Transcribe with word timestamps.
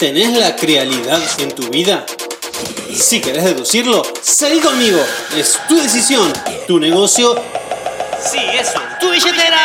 ¿Tenés 0.00 0.36
la 0.36 0.56
crealidad 0.56 1.22
en 1.38 1.52
tu 1.54 1.68
vida? 1.68 2.04
Si 2.92 3.20
querés 3.20 3.44
deducirlo, 3.44 4.02
salí 4.20 4.58
conmigo. 4.58 4.98
Es 5.36 5.60
tu 5.68 5.76
decisión, 5.76 6.32
tu 6.66 6.80
negocio. 6.80 7.36
Sí, 8.20 8.38
eso, 8.58 8.80
tu 8.98 9.10
billetera. 9.10 9.60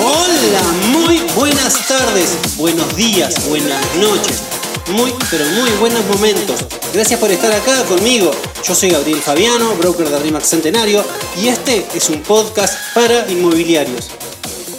Hola, 0.00 0.62
muy 0.92 1.18
buenas 1.34 1.88
tardes, 1.88 2.56
buenos 2.56 2.94
días, 2.94 3.48
buenas 3.48 3.94
noches, 3.96 4.38
muy 4.92 5.12
pero 5.30 5.44
muy 5.46 5.70
buenos 5.80 6.04
momentos. 6.06 6.77
Gracias 6.92 7.20
por 7.20 7.30
estar 7.30 7.52
acá 7.52 7.84
conmigo. 7.84 8.30
Yo 8.64 8.74
soy 8.74 8.88
Gabriel 8.88 9.20
Fabiano, 9.20 9.74
broker 9.76 10.08
de 10.08 10.18
RIMAX 10.20 10.48
Centenario, 10.48 11.04
y 11.40 11.48
este 11.48 11.84
es 11.94 12.08
un 12.08 12.22
podcast 12.22 12.94
para 12.94 13.30
inmobiliarios. 13.30 14.08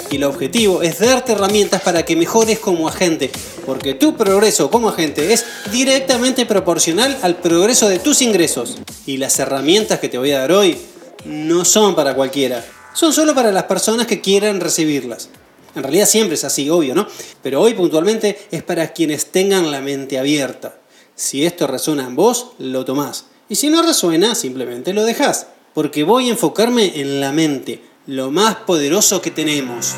Y 0.09 0.16
el 0.16 0.23
objetivo 0.23 0.81
es 0.81 0.98
darte 0.98 1.34
herramientas 1.34 1.84
para 1.84 2.03
que 2.03 2.16
mejores 2.16 2.58
como 2.58 2.88
agente, 2.88 3.30
porque 3.64 3.94
tu 3.94 4.17
progreso 4.17 4.72
como 4.72 4.90
agente 4.90 5.34
es 5.34 5.45
directamente 5.72 6.48
proporcional 6.48 7.16
al 7.22 7.36
progreso 7.36 7.88
de 7.88 8.00
tus 8.00 8.23
ingresos. 8.23 8.80
Y 9.05 9.17
las 9.17 9.38
herramientas 9.38 10.00
que 10.00 10.09
te 10.09 10.17
voy 10.17 10.31
a 10.31 10.39
dar 10.39 10.52
hoy 10.52 10.80
no 11.26 11.64
son 11.64 11.94
para 11.94 12.16
cualquiera, 12.16 12.66
son 12.95 13.14
solo 13.14 13.36
para 13.36 13.52
las 13.52 13.66
personas 13.66 14.08
que 14.08 14.20
quieran 14.20 14.62
recibirlas. 14.62 15.30
En 15.76 15.84
realidad 15.84 16.08
siempre 16.08 16.34
es 16.34 16.44
así, 16.44 16.72
obvio, 16.72 16.95
¿no? 16.95 17.08
Pero 17.44 17.62
hoy 17.62 17.76
puntualmente 17.76 18.48
es 18.50 18.64
para 18.64 18.94
quienes 18.94 19.28
tengan 19.28 19.70
la 19.70 19.80
mente 19.80 20.17
abierta. 20.17 20.79
Si 21.20 21.46
esto 21.46 21.68
resuena 21.68 22.04
en 22.04 22.16
vos, 22.16 22.52
lo 22.59 22.86
tomás. 22.86 23.26
Y 23.50 23.55
si 23.55 23.70
no 23.70 23.82
resuena, 23.82 24.36
simplemente 24.36 24.94
lo 24.94 25.04
dejás. 25.04 25.48
Porque 25.73 26.04
voy 26.04 26.30
a 26.30 26.32
enfocarme 26.32 26.94
en 27.02 27.20
la 27.20 27.34
mente, 27.34 27.81
lo 28.08 28.31
más 28.31 28.56
poderoso 28.56 29.22
que 29.22 29.30
tenemos. 29.30 29.95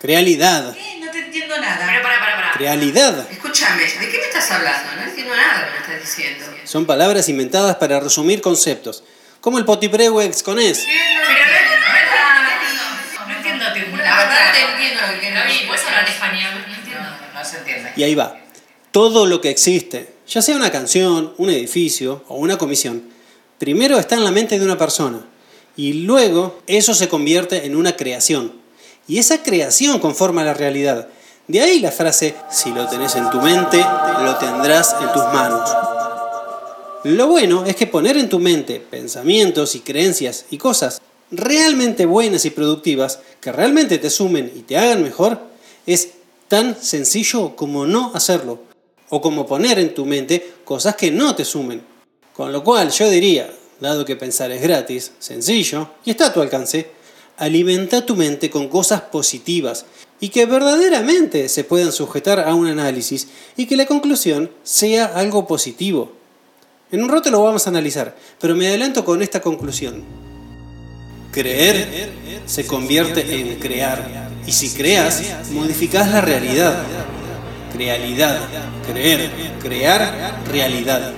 Crealidad. 0.00 0.72
¿Qué? 0.72 1.00
No 1.04 1.10
te 1.10 1.18
entiendo 1.18 1.58
nada. 1.60 1.86
Pero 1.86 2.02
para, 2.02 2.18
para, 2.18 2.36
para. 2.36 2.52
Crealidad. 2.52 3.30
Escúchame, 3.30 3.82
¿de 3.82 4.08
qué 4.10 4.16
me 4.16 4.24
estás 4.24 4.50
hablando? 4.52 4.96
No 4.96 5.02
entiendo 5.02 5.36
nada 5.36 5.58
de 5.58 5.66
lo 5.66 5.72
que 5.72 5.88
me 5.90 5.96
estás 5.96 6.16
diciendo. 6.16 6.46
Son 6.64 6.86
palabras 6.86 7.28
inventadas 7.28 7.76
para 7.76 8.00
resumir 8.00 8.40
conceptos. 8.40 9.04
Como 9.42 9.58
el 9.58 9.66
potiprewex 9.66 10.42
con 10.42 10.58
es. 10.58 10.86
Pero 10.86 11.20
no, 11.20 11.28
no, 12.72 13.26
no 13.28 13.36
entiendo, 13.36 13.64
te 13.74 13.82
juro. 13.82 14.02
La 14.02 14.16
verdad 14.16 14.46
no 14.46 14.52
te 14.52 14.72
entiendo 14.72 15.00
lo 15.02 15.20
que 15.20 15.30
decir. 15.30 15.66
¿puedes 15.68 15.84
hablar 15.84 16.08
español? 16.08 16.65
Y 17.96 18.02
ahí 18.02 18.14
va. 18.14 18.36
Todo 18.90 19.26
lo 19.26 19.40
que 19.40 19.50
existe, 19.50 20.14
ya 20.28 20.42
sea 20.42 20.56
una 20.56 20.70
canción, 20.70 21.34
un 21.38 21.50
edificio 21.50 22.22
o 22.28 22.36
una 22.36 22.58
comisión, 22.58 23.02
primero 23.58 23.98
está 23.98 24.16
en 24.16 24.24
la 24.24 24.30
mente 24.30 24.58
de 24.58 24.64
una 24.64 24.78
persona 24.78 25.26
y 25.76 25.92
luego 25.92 26.60
eso 26.66 26.94
se 26.94 27.08
convierte 27.08 27.66
en 27.66 27.76
una 27.76 27.96
creación. 27.96 28.52
Y 29.08 29.18
esa 29.18 29.42
creación 29.42 29.98
conforma 29.98 30.44
la 30.44 30.54
realidad. 30.54 31.08
De 31.46 31.60
ahí 31.60 31.78
la 31.78 31.92
frase, 31.92 32.34
si 32.50 32.72
lo 32.72 32.88
tenés 32.88 33.14
en 33.14 33.30
tu 33.30 33.40
mente, 33.40 33.84
lo 34.22 34.36
tendrás 34.36 34.96
en 35.00 35.12
tus 35.12 35.22
manos. 35.32 35.70
Lo 37.04 37.28
bueno 37.28 37.64
es 37.66 37.76
que 37.76 37.86
poner 37.86 38.16
en 38.16 38.28
tu 38.28 38.40
mente 38.40 38.80
pensamientos 38.80 39.76
y 39.76 39.80
creencias 39.80 40.46
y 40.50 40.58
cosas 40.58 41.00
realmente 41.30 42.04
buenas 42.06 42.44
y 42.44 42.50
productivas 42.50 43.20
que 43.40 43.52
realmente 43.52 43.98
te 43.98 44.10
sumen 44.10 44.52
y 44.56 44.62
te 44.62 44.76
hagan 44.76 45.02
mejor 45.02 45.40
es 45.86 46.10
tan 46.48 46.80
sencillo 46.80 47.56
como 47.56 47.86
no 47.86 48.12
hacerlo 48.14 48.60
o 49.08 49.20
como 49.20 49.46
poner 49.46 49.78
en 49.78 49.94
tu 49.94 50.04
mente 50.04 50.54
cosas 50.64 50.96
que 50.96 51.10
no 51.10 51.34
te 51.34 51.44
sumen. 51.44 51.82
Con 52.34 52.52
lo 52.52 52.62
cual 52.62 52.90
yo 52.90 53.08
diría, 53.08 53.52
dado 53.80 54.04
que 54.04 54.16
pensar 54.16 54.50
es 54.50 54.62
gratis, 54.62 55.12
sencillo 55.18 55.90
y 56.04 56.10
está 56.10 56.26
a 56.26 56.32
tu 56.32 56.40
alcance, 56.40 56.90
alimenta 57.36 58.04
tu 58.04 58.16
mente 58.16 58.50
con 58.50 58.68
cosas 58.68 59.02
positivas 59.02 59.86
y 60.20 60.30
que 60.30 60.46
verdaderamente 60.46 61.48
se 61.48 61.64
puedan 61.64 61.92
sujetar 61.92 62.40
a 62.40 62.54
un 62.54 62.66
análisis 62.66 63.28
y 63.56 63.66
que 63.66 63.76
la 63.76 63.86
conclusión 63.86 64.50
sea 64.62 65.06
algo 65.06 65.46
positivo. 65.46 66.12
En 66.90 67.02
un 67.02 67.08
rato 67.08 67.30
lo 67.30 67.42
vamos 67.42 67.66
a 67.66 67.70
analizar, 67.70 68.16
pero 68.40 68.54
me 68.54 68.68
adelanto 68.68 69.04
con 69.04 69.20
esta 69.20 69.40
conclusión. 69.40 70.04
Creer 71.36 72.08
se 72.46 72.66
convierte 72.66 73.20
en 73.20 73.56
crear, 73.56 74.30
y 74.46 74.52
si 74.52 74.70
creas, 74.70 75.22
modificas 75.50 76.10
la 76.10 76.22
realidad. 76.22 76.78
Crealidad, 77.74 78.38
creer, 78.90 79.30
crear, 79.60 80.40
realidad. 80.50 81.12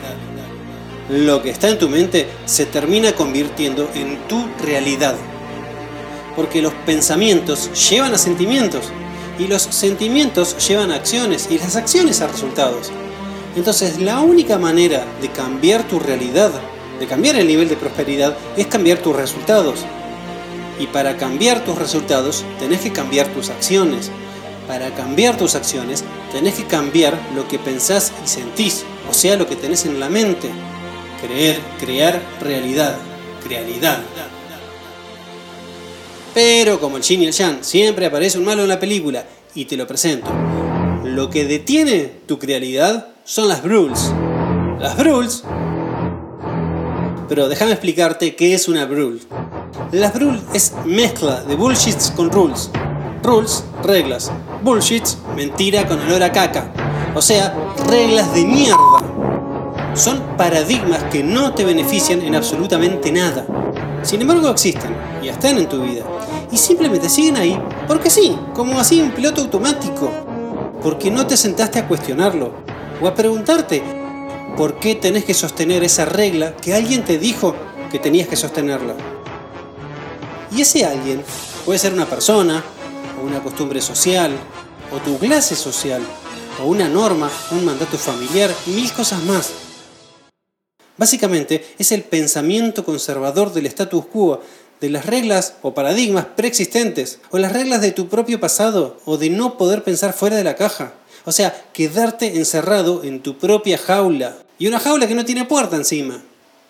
Lo 1.09 1.41
que 1.41 1.51
está 1.51 1.69
en 1.69 1.79
tu 1.79 1.89
mente 1.89 2.27
se 2.47 2.67
termina 2.67 3.13
convirtiendo 3.13 3.89
en 3.95 4.19
tu 4.27 4.45
realidad. 4.61 5.15
Porque 6.35 6.63
los 6.63 6.75
pensamientos 6.85 7.71
llevan 7.89 8.13
a 8.13 8.19
sentimientos, 8.19 8.87
y 9.39 9.47
los 9.47 9.63
sentimientos 9.63 10.57
llevan 10.67 10.91
a 10.91 10.97
acciones, 10.97 11.47
y 11.49 11.61
las 11.61 11.77
acciones 11.77 12.21
a 12.23 12.27
resultados. 12.27 12.91
Entonces 13.55 14.01
la 14.01 14.19
única 14.19 14.59
manera 14.59 15.05
de 15.23 15.29
cambiar 15.29 15.85
tu 15.85 16.01
realidad, 16.01 16.51
de 16.99 17.07
cambiar 17.07 17.37
el 17.37 17.47
nivel 17.47 17.69
de 17.69 17.77
prosperidad, 17.77 18.37
es 18.57 18.67
cambiar 18.67 18.99
tus 18.99 19.15
resultados. 19.15 19.85
Y 20.79 20.87
para 20.87 21.17
cambiar 21.17 21.65
tus 21.65 21.77
resultados 21.77 22.45
tenés 22.59 22.81
que 22.81 22.93
cambiar 22.93 23.27
tus 23.29 23.51
acciones. 23.51 24.11
Para 24.67 24.95
cambiar 24.95 25.37
tus 25.37 25.55
acciones 25.55 26.05
tenés 26.33 26.55
que 26.55 26.65
cambiar 26.65 27.19
lo 27.35 27.49
que 27.49 27.59
pensás 27.59 28.13
y 28.25 28.29
sentís, 28.29 28.85
o 29.11 29.15
sea, 29.15 29.37
lo 29.37 29.47
que 29.47 29.57
tenés 29.57 29.87
en 29.87 29.99
la 29.99 30.09
mente. 30.09 30.51
Creer, 31.21 31.59
crear 31.81 32.23
realidad, 32.41 32.97
crealidad. 33.45 34.01
Pero 36.35 36.79
como 36.79 36.99
el 36.99 37.03
Yin 37.03 37.23
y 37.23 37.27
el 37.27 37.33
Yang, 37.33 37.65
siempre 37.65 38.07
aparece 38.07 38.39
un 38.39 38.45
malo 38.45 38.63
en 38.63 38.69
la 38.69 38.79
película 38.79 39.25
y 39.55 39.65
te 39.65 39.77
lo 39.77 39.87
presento. 39.87 40.31
Lo 41.03 41.31
que 41.31 41.45
detiene 41.45 42.13
tu 42.27 42.39
crealidad 42.39 43.09
son 43.25 43.49
las 43.49 43.65
rules. 43.65 44.13
Las 44.79 45.03
rules. 45.03 45.43
Pero 47.29 47.49
déjame 47.49 47.73
explicarte 47.73 48.37
qué 48.37 48.55
es 48.55 48.69
una 48.69 48.87
rule. 48.87 49.21
Las 49.93 50.19
rules 50.19 50.43
es 50.53 50.73
mezcla 50.85 51.43
de 51.43 51.55
bullshits 51.55 52.11
con 52.11 52.31
rules. 52.31 52.71
Rules, 53.23 53.65
reglas. 53.83 54.31
Bullshits, 54.63 55.19
mentira 55.35 55.87
con 55.87 56.01
olor 56.01 56.23
a 56.23 56.33
caca. 56.33 56.73
O 57.15 57.23
sea, 57.23 57.55
reglas 57.87 58.33
de 58.35 58.45
mierda. 58.45 58.77
Son 59.95 60.21
paradigmas 60.37 61.03
que 61.05 61.23
no 61.25 61.55
te 61.55 61.65
benefician 61.65 62.23
en 62.23 62.35
absolutamente 62.35 63.11
nada. 63.11 63.47
Sin 64.03 64.21
embargo 64.21 64.49
existen 64.51 64.95
y 65.23 65.29
están 65.29 65.59
en 65.59 65.69
tu 65.69 65.83
vida. 65.83 66.05
Y 66.51 66.57
simplemente 66.57 67.09
siguen 67.09 67.37
ahí 67.37 67.61
porque 67.87 68.11
sí, 68.11 68.39
como 68.55 68.79
así 68.79 69.01
un 69.01 69.13
piloto 69.13 69.41
automático. 69.41 70.11
Porque 70.83 71.11
no 71.11 71.27
te 71.27 71.37
sentaste 71.37 71.79
a 71.79 71.89
cuestionarlo 71.89 72.53
o 73.01 73.09
a 73.09 73.15
preguntarte 73.15 73.83
por 74.57 74.79
qué 74.79 74.95
tenés 74.95 75.25
que 75.25 75.35
sostener 75.35 75.83
esa 75.83 76.05
regla 76.05 76.55
que 76.57 76.75
alguien 76.75 77.05
te 77.05 77.19
dijo 77.19 77.55
que 77.91 77.99
tenías 77.99 78.29
que 78.29 78.37
sostenerla. 78.37 79.18
Y 80.51 80.63
ese 80.63 80.85
alguien 80.85 81.23
puede 81.65 81.79
ser 81.79 81.93
una 81.93 82.07
persona, 82.07 82.65
o 83.21 83.27
una 83.27 83.43
costumbre 83.43 83.81
social, 83.81 84.33
o 84.93 84.99
tu 84.99 85.19
clase 85.19 85.55
social, 85.55 86.03
o 86.63 86.67
una 86.67 86.89
norma, 86.89 87.31
un 87.53 87.65
mandato 87.65 87.99
familiar, 87.99 88.51
mil 88.67 88.91
cosas 88.93 89.23
más. 89.25 89.51
Básicamente 90.97 91.65
es 91.79 91.93
el 91.93 92.03
pensamiento 92.03 92.85
conservador 92.85 93.53
del 93.53 93.67
status 93.67 94.07
quo, 94.07 94.41
de 94.81 94.91
las 94.91 95.07
reglas 95.07 95.55
o 95.63 95.75
paradigmas 95.75 96.27
preexistentes, 96.37 97.21
o 97.31 97.39
las 97.39 97.53
reglas 97.53 97.81
de 97.81 97.93
tu 97.93 98.09
propio 98.09 98.41
pasado, 98.41 98.99
o 99.05 99.17
de 99.17 99.31
no 99.31 99.59
poder 99.59 99.85
pensar 99.85 100.13
fuera 100.13 100.37
de 100.37 100.45
la 100.45 100.57
caja. 100.57 100.95
O 101.25 101.33
sea, 101.33 101.65
quedarte 101.73 102.37
encerrado 102.37 103.05
en 103.05 103.23
tu 103.23 103.39
propia 103.39 103.77
jaula. 103.77 104.39
Y 104.59 104.67
una 104.67 104.81
jaula 104.81 105.07
que 105.07 105.15
no 105.15 105.25
tiene 105.25 105.45
puerta 105.45 105.77
encima. 105.77 106.23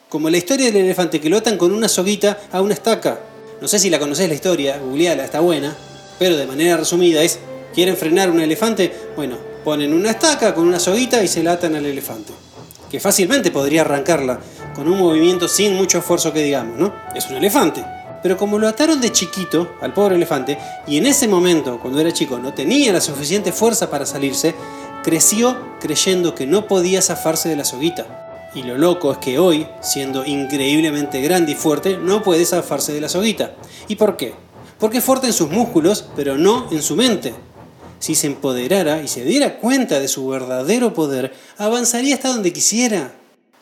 Como 0.08 0.28
la 0.30 0.36
historia 0.36 0.66
del 0.66 0.84
elefante 0.84 1.20
que 1.20 1.28
lo 1.28 1.36
atan 1.36 1.58
con 1.58 1.72
una 1.72 1.88
soguita 1.88 2.40
a 2.50 2.60
una 2.60 2.74
estaca. 2.74 3.20
No 3.60 3.66
sé 3.66 3.78
si 3.80 3.90
la 3.90 3.98
conocés 3.98 4.28
la 4.28 4.34
historia, 4.34 4.78
googleala, 4.78 5.24
está 5.24 5.40
buena. 5.40 5.76
Pero 6.18 6.36
de 6.36 6.46
manera 6.46 6.76
resumida 6.76 7.22
es, 7.22 7.38
¿quieren 7.74 7.96
frenar 7.96 8.30
un 8.30 8.40
elefante? 8.40 8.92
Bueno, 9.16 9.36
ponen 9.64 9.92
una 9.92 10.10
estaca 10.10 10.54
con 10.54 10.66
una 10.66 10.78
soguita 10.78 11.22
y 11.22 11.28
se 11.28 11.42
la 11.42 11.52
atan 11.52 11.74
al 11.74 11.86
elefante. 11.86 12.32
Que 12.90 13.00
fácilmente 13.00 13.50
podría 13.50 13.80
arrancarla 13.80 14.38
con 14.74 14.88
un 14.88 14.98
movimiento 14.98 15.48
sin 15.48 15.74
mucho 15.74 15.98
esfuerzo 15.98 16.32
que 16.32 16.42
digamos, 16.42 16.78
¿no? 16.78 16.94
Es 17.14 17.26
un 17.26 17.36
elefante. 17.36 17.84
Pero 18.22 18.36
como 18.36 18.58
lo 18.58 18.68
ataron 18.68 19.00
de 19.00 19.12
chiquito 19.12 19.76
al 19.80 19.92
pobre 19.92 20.16
elefante, 20.16 20.58
y 20.86 20.96
en 20.96 21.06
ese 21.06 21.28
momento, 21.28 21.78
cuando 21.80 22.00
era 22.00 22.12
chico, 22.12 22.38
no 22.38 22.54
tenía 22.54 22.92
la 22.92 23.00
suficiente 23.00 23.52
fuerza 23.52 23.90
para 23.90 24.06
salirse, 24.06 24.54
creció 25.02 25.56
creyendo 25.80 26.34
que 26.34 26.46
no 26.46 26.66
podía 26.66 27.02
zafarse 27.02 27.48
de 27.48 27.56
la 27.56 27.64
soguita. 27.64 28.27
Y 28.54 28.62
lo 28.62 28.78
loco 28.78 29.12
es 29.12 29.18
que 29.18 29.38
hoy, 29.38 29.66
siendo 29.82 30.24
increíblemente 30.24 31.20
grande 31.20 31.52
y 31.52 31.54
fuerte, 31.54 31.98
no 31.98 32.22
puede 32.22 32.46
zafarse 32.46 32.92
de 32.92 33.00
la 33.00 33.08
soguita. 33.08 33.54
¿Y 33.88 33.96
por 33.96 34.16
qué? 34.16 34.34
Porque 34.78 34.98
es 34.98 35.04
fuerte 35.04 35.26
en 35.26 35.32
sus 35.32 35.50
músculos, 35.50 36.06
pero 36.16 36.38
no 36.38 36.68
en 36.70 36.82
su 36.82 36.96
mente. 36.96 37.34
Si 37.98 38.14
se 38.14 38.28
empoderara 38.28 39.02
y 39.02 39.08
se 39.08 39.24
diera 39.24 39.58
cuenta 39.58 40.00
de 40.00 40.08
su 40.08 40.26
verdadero 40.28 40.94
poder, 40.94 41.34
avanzaría 41.58 42.14
hasta 42.14 42.28
donde 42.28 42.52
quisiera. 42.52 43.12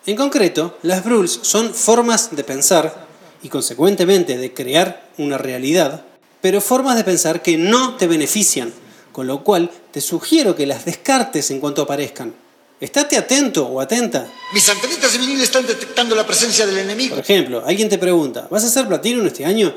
En 0.04 0.16
concreto, 0.16 0.78
las 0.82 1.04
rules 1.04 1.40
son 1.42 1.74
formas 1.74 2.36
de 2.36 2.44
pensar 2.44 3.06
y 3.42 3.48
consecuentemente 3.48 4.36
de 4.36 4.54
crear 4.54 5.08
una 5.18 5.38
realidad, 5.38 6.04
pero 6.40 6.60
formas 6.60 6.96
de 6.96 7.04
pensar 7.04 7.42
que 7.42 7.56
no 7.56 7.96
te 7.96 8.06
benefician, 8.06 8.72
con 9.10 9.26
lo 9.26 9.42
cual 9.42 9.70
te 9.90 10.00
sugiero 10.00 10.54
que 10.54 10.66
las 10.66 10.84
descartes 10.84 11.50
en 11.50 11.58
cuanto 11.58 11.82
aparezcan. 11.82 12.34
Estate 12.78 13.16
atento 13.16 13.66
o 13.66 13.80
atenta. 13.80 14.28
Mis 14.52 14.68
antenitas 14.68 15.10
de 15.10 15.18
vinil 15.18 15.40
están 15.40 15.66
detectando 15.66 16.14
la 16.14 16.26
presencia 16.26 16.66
del 16.66 16.76
enemigo. 16.76 17.14
Por 17.14 17.24
ejemplo, 17.24 17.64
alguien 17.66 17.88
te 17.88 17.96
pregunta, 17.96 18.48
¿vas 18.50 18.64
a 18.64 18.66
hacer 18.66 18.86
platino 18.86 19.24
este 19.26 19.46
año? 19.46 19.74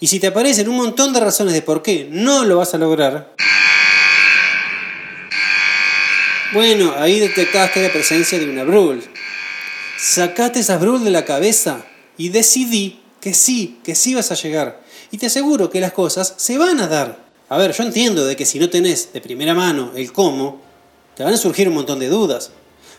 Y 0.00 0.06
si 0.06 0.18
te 0.18 0.28
aparecen 0.28 0.70
un 0.70 0.76
montón 0.76 1.12
de 1.12 1.20
razones 1.20 1.52
de 1.52 1.60
por 1.60 1.82
qué 1.82 2.08
no 2.10 2.44
lo 2.44 2.56
vas 2.56 2.72
a 2.72 2.78
lograr, 2.78 3.34
bueno, 6.54 6.94
ahí 6.96 7.20
detectaste 7.20 7.82
la 7.82 7.92
presencia 7.92 8.38
de 8.38 8.48
una 8.48 8.64
brul. 8.64 9.04
Sacate 9.98 10.60
esa 10.60 10.78
brul 10.78 11.04
de 11.04 11.10
la 11.10 11.26
cabeza 11.26 11.84
y 12.16 12.30
decidí 12.30 13.02
que 13.20 13.34
sí, 13.34 13.80
que 13.84 13.94
sí 13.94 14.14
vas 14.14 14.32
a 14.32 14.34
llegar. 14.34 14.82
Y 15.10 15.18
te 15.18 15.26
aseguro 15.26 15.68
que 15.68 15.80
las 15.80 15.92
cosas 15.92 16.34
se 16.38 16.56
van 16.56 16.80
a 16.80 16.86
dar. 16.86 17.26
A 17.50 17.58
ver, 17.58 17.72
yo 17.72 17.82
entiendo 17.82 18.24
de 18.24 18.34
que 18.34 18.46
si 18.46 18.58
no 18.58 18.70
tenés 18.70 19.12
de 19.12 19.20
primera 19.20 19.52
mano 19.52 19.92
el 19.94 20.12
cómo, 20.12 20.65
te 21.16 21.24
van 21.24 21.32
a 21.32 21.38
surgir 21.38 21.68
un 21.68 21.74
montón 21.74 21.98
de 21.98 22.08
dudas. 22.08 22.50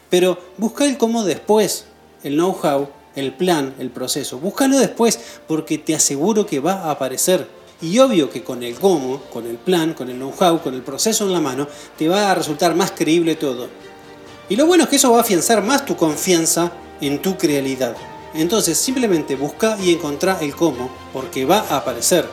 Pero 0.10 0.38
busca 0.58 0.86
el 0.86 0.98
cómo 0.98 1.24
después, 1.24 1.86
el 2.24 2.34
know-how, 2.34 2.90
el 3.16 3.34
plan, 3.34 3.76
el 3.80 3.92
proceso. 3.92 4.40
Búscalo 4.40 4.78
después 4.78 5.20
porque 5.48 5.78
te 5.78 5.96
aseguro 5.96 6.46
que 6.46 6.60
va 6.60 6.74
a 6.74 6.92
aparecer. 6.92 7.48
Y 7.80 8.00
obvio 8.00 8.30
que 8.30 8.44
con 8.44 8.64
el 8.64 8.76
cómo, 8.76 9.22
con 9.32 9.46
el 9.46 9.58
plan, 9.58 9.94
con 9.94 10.10
el 10.10 10.18
know-how, 10.18 10.62
con 10.62 10.74
el 10.74 10.82
proceso 10.82 11.26
en 11.26 11.34
la 11.34 11.42
mano, 11.42 11.68
te 11.98 12.08
va 12.08 12.32
a 12.32 12.36
resultar 12.36 12.74
más 12.76 12.92
creíble 12.92 13.36
todo. 13.36 13.70
Y 14.50 14.56
lo 14.56 14.66
bueno 14.66 14.86
es 14.86 14.90
que 14.90 14.96
eso 14.96 15.12
va 15.12 15.20
a 15.20 15.22
afianzar 15.22 15.64
más 15.64 15.86
tu 15.86 15.96
confianza 15.96 16.72
en 17.02 17.22
tu 17.22 17.38
crealidad. 17.38 17.96
Entonces 18.34 18.78
simplemente 18.78 19.36
busca 19.36 19.78
y 19.80 19.94
encontrá 19.94 20.40
el 20.42 20.56
cómo, 20.56 20.90
porque 21.14 21.46
va 21.46 21.60
a 21.70 21.78
aparecer. 21.78 22.28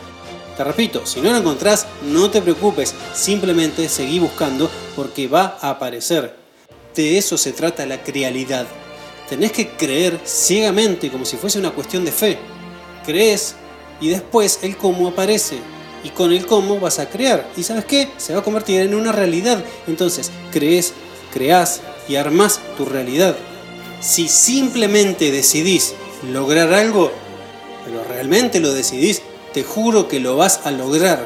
Te 0.56 0.62
repito, 0.62 1.04
si 1.04 1.20
no 1.20 1.30
lo 1.30 1.38
encontrás, 1.38 1.86
no 2.02 2.30
te 2.30 2.40
preocupes, 2.40 2.94
simplemente 3.12 3.88
seguí 3.88 4.20
buscando 4.20 4.70
porque 4.94 5.26
va 5.26 5.58
a 5.60 5.70
aparecer. 5.70 6.36
De 6.94 7.18
eso 7.18 7.36
se 7.36 7.52
trata 7.52 7.86
la 7.86 8.02
crealidad. 8.02 8.66
Tenés 9.28 9.50
que 9.50 9.70
creer 9.70 10.20
ciegamente 10.24 11.10
como 11.10 11.24
si 11.24 11.36
fuese 11.36 11.58
una 11.58 11.72
cuestión 11.72 12.04
de 12.04 12.12
fe. 12.12 12.38
Crees 13.04 13.56
y 14.00 14.08
después 14.08 14.60
el 14.62 14.76
cómo 14.76 15.08
aparece. 15.08 15.58
Y 16.04 16.10
con 16.10 16.32
el 16.32 16.46
cómo 16.46 16.78
vas 16.78 16.98
a 16.98 17.08
crear. 17.08 17.48
¿Y 17.56 17.62
sabes 17.62 17.86
qué? 17.86 18.10
Se 18.18 18.34
va 18.34 18.40
a 18.40 18.44
convertir 18.44 18.80
en 18.82 18.94
una 18.94 19.10
realidad. 19.10 19.64
Entonces, 19.88 20.30
crees, 20.52 20.92
creás 21.32 21.80
y 22.08 22.16
armás 22.16 22.60
tu 22.76 22.84
realidad. 22.84 23.34
Si 24.00 24.28
simplemente 24.28 25.32
decidís 25.32 25.94
lograr 26.30 26.72
algo, 26.74 27.10
pero 27.84 28.04
realmente 28.04 28.60
lo 28.60 28.72
decidís, 28.72 29.22
te 29.54 29.62
juro 29.62 30.08
que 30.08 30.18
lo 30.18 30.36
vas 30.36 30.60
a 30.64 30.72
lograr. 30.72 31.24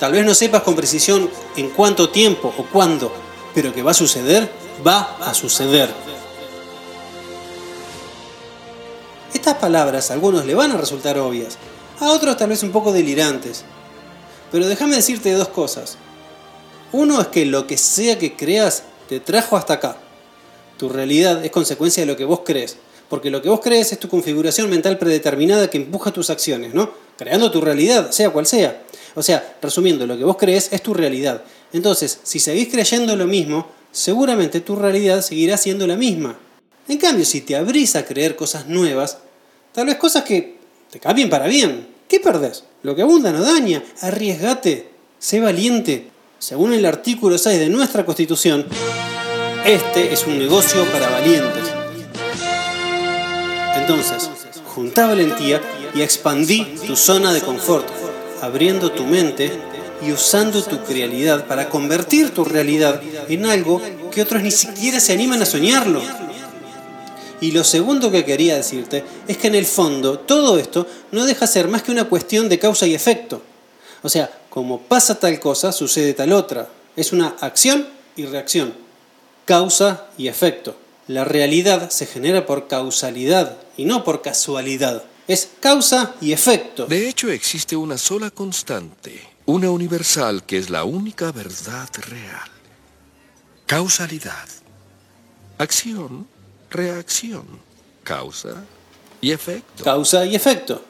Tal 0.00 0.12
vez 0.12 0.26
no 0.26 0.34
sepas 0.34 0.62
con 0.62 0.74
precisión 0.74 1.30
en 1.56 1.70
cuánto 1.70 2.10
tiempo 2.10 2.52
o 2.58 2.64
cuándo, 2.64 3.12
pero 3.54 3.72
que 3.72 3.84
va 3.84 3.92
a 3.92 3.94
suceder, 3.94 4.50
va 4.84 5.16
a 5.20 5.32
suceder. 5.32 5.88
Estas 9.32 9.54
palabras 9.54 10.10
a 10.10 10.14
algunos 10.14 10.44
le 10.44 10.54
van 10.54 10.72
a 10.72 10.76
resultar 10.76 11.16
obvias, 11.16 11.56
a 12.00 12.10
otros 12.10 12.36
tal 12.36 12.48
vez 12.48 12.62
un 12.64 12.72
poco 12.72 12.92
delirantes. 12.92 13.64
Pero 14.50 14.66
déjame 14.66 14.96
decirte 14.96 15.32
dos 15.32 15.48
cosas. 15.48 15.96
Uno 16.90 17.20
es 17.20 17.28
que 17.28 17.46
lo 17.46 17.66
que 17.66 17.78
sea 17.78 18.18
que 18.18 18.34
creas 18.34 18.82
te 19.08 19.20
trajo 19.20 19.56
hasta 19.56 19.74
acá. 19.74 19.96
Tu 20.76 20.88
realidad 20.88 21.44
es 21.44 21.52
consecuencia 21.52 22.02
de 22.02 22.06
lo 22.06 22.16
que 22.16 22.24
vos 22.24 22.40
crees. 22.44 22.78
Porque 23.08 23.30
lo 23.30 23.42
que 23.42 23.48
vos 23.48 23.60
crees 23.60 23.92
es 23.92 24.00
tu 24.00 24.08
configuración 24.08 24.70
mental 24.70 24.98
predeterminada 24.98 25.70
que 25.70 25.78
empuja 25.78 26.10
tus 26.10 26.30
acciones, 26.30 26.74
¿no? 26.74 27.03
Creando 27.16 27.50
tu 27.50 27.60
realidad, 27.60 28.10
sea 28.10 28.30
cual 28.30 28.46
sea. 28.46 28.82
O 29.14 29.22
sea, 29.22 29.56
resumiendo, 29.62 30.06
lo 30.06 30.18
que 30.18 30.24
vos 30.24 30.36
crees 30.36 30.68
es 30.72 30.82
tu 30.82 30.92
realidad. 30.92 31.42
Entonces, 31.72 32.18
si 32.22 32.40
seguís 32.40 32.68
creyendo 32.68 33.14
lo 33.16 33.26
mismo, 33.26 33.68
seguramente 33.92 34.60
tu 34.60 34.76
realidad 34.76 35.22
seguirá 35.22 35.56
siendo 35.56 35.86
la 35.86 35.96
misma. 35.96 36.36
En 36.88 36.98
cambio, 36.98 37.24
si 37.24 37.40
te 37.40 37.56
abrís 37.56 37.96
a 37.96 38.04
creer 38.04 38.36
cosas 38.36 38.66
nuevas, 38.66 39.18
tal 39.72 39.86
vez 39.86 39.96
cosas 39.96 40.24
que 40.24 40.56
te 40.90 41.00
cambien 41.00 41.30
para 41.30 41.46
bien, 41.46 41.86
¿qué 42.08 42.20
perdés? 42.20 42.64
Lo 42.82 42.94
que 42.94 43.02
abunda 43.02 43.32
no 43.32 43.42
daña, 43.42 43.82
arriesgate, 44.00 44.90
sé 45.18 45.40
valiente. 45.40 46.08
Según 46.38 46.74
el 46.74 46.84
artículo 46.84 47.38
6 47.38 47.58
de 47.58 47.68
nuestra 47.68 48.04
Constitución, 48.04 48.66
este 49.64 50.12
es 50.12 50.26
un 50.26 50.38
negocio 50.38 50.84
para 50.92 51.08
valientes. 51.08 51.64
Entonces, 53.76 54.28
junta 54.74 55.06
valentía 55.06 55.60
y 55.94 56.02
expandí 56.02 56.64
tu 56.86 56.96
zona 56.96 57.32
de 57.32 57.40
confort, 57.40 57.86
abriendo 58.42 58.90
tu 58.90 59.04
mente 59.04 59.52
y 60.04 60.10
usando 60.10 60.62
tu 60.62 60.82
crealidad 60.82 61.46
para 61.46 61.68
convertir 61.70 62.30
tu 62.30 62.44
realidad 62.44 63.00
en 63.28 63.46
algo 63.46 63.80
que 64.10 64.22
otros 64.22 64.42
ni 64.42 64.50
siquiera 64.50 64.98
se 64.98 65.12
animan 65.12 65.42
a 65.42 65.46
soñarlo. 65.46 66.02
Y 67.40 67.52
lo 67.52 67.62
segundo 67.62 68.10
que 68.10 68.24
quería 68.24 68.56
decirte 68.56 69.04
es 69.28 69.36
que 69.36 69.46
en 69.46 69.54
el 69.54 69.66
fondo 69.66 70.18
todo 70.18 70.58
esto 70.58 70.86
no 71.12 71.24
deja 71.24 71.46
ser 71.46 71.68
más 71.68 71.82
que 71.82 71.92
una 71.92 72.08
cuestión 72.08 72.48
de 72.48 72.58
causa 72.58 72.86
y 72.86 72.94
efecto. 72.94 73.42
O 74.02 74.08
sea, 74.08 74.30
como 74.50 74.80
pasa 74.80 75.18
tal 75.18 75.38
cosa, 75.38 75.72
sucede 75.72 76.14
tal 76.14 76.32
otra. 76.32 76.68
Es 76.96 77.12
una 77.12 77.36
acción 77.40 77.86
y 78.16 78.26
reacción. 78.26 78.74
Causa 79.44 80.06
y 80.16 80.28
efecto. 80.28 80.76
La 81.06 81.24
realidad 81.24 81.90
se 81.90 82.06
genera 82.06 82.46
por 82.46 82.66
causalidad 82.66 83.58
y 83.76 83.84
no 83.84 84.04
por 84.04 84.22
casualidad. 84.22 85.04
Es 85.28 85.50
causa 85.60 86.14
y 86.20 86.32
efecto. 86.32 86.86
De 86.86 87.08
hecho, 87.08 87.30
existe 87.30 87.76
una 87.76 87.98
sola 87.98 88.30
constante, 88.30 89.20
una 89.46 89.70
universal 89.70 90.44
que 90.44 90.58
es 90.58 90.70
la 90.70 90.84
única 90.84 91.30
verdad 91.32 91.88
real. 92.08 92.50
Causalidad. 93.66 94.48
Acción, 95.58 96.26
reacción, 96.70 97.44
causa 98.02 98.64
y 99.20 99.30
efecto. 99.30 99.84
Causa 99.84 100.24
y 100.24 100.34
efecto. 100.34 100.82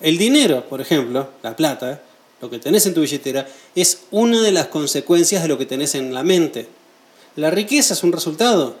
El 0.00 0.18
dinero, 0.18 0.68
por 0.68 0.80
ejemplo, 0.80 1.30
la 1.42 1.54
plata, 1.54 2.02
lo 2.40 2.50
que 2.50 2.58
tenés 2.58 2.86
en 2.86 2.94
tu 2.94 3.02
billetera, 3.02 3.48
es 3.74 4.02
una 4.10 4.40
de 4.42 4.52
las 4.52 4.66
consecuencias 4.66 5.42
de 5.42 5.48
lo 5.48 5.58
que 5.58 5.66
tenés 5.66 5.94
en 5.94 6.12
la 6.12 6.22
mente. 6.22 6.68
La 7.36 7.50
riqueza 7.50 7.94
es 7.94 8.02
un 8.02 8.12
resultado. 8.12 8.76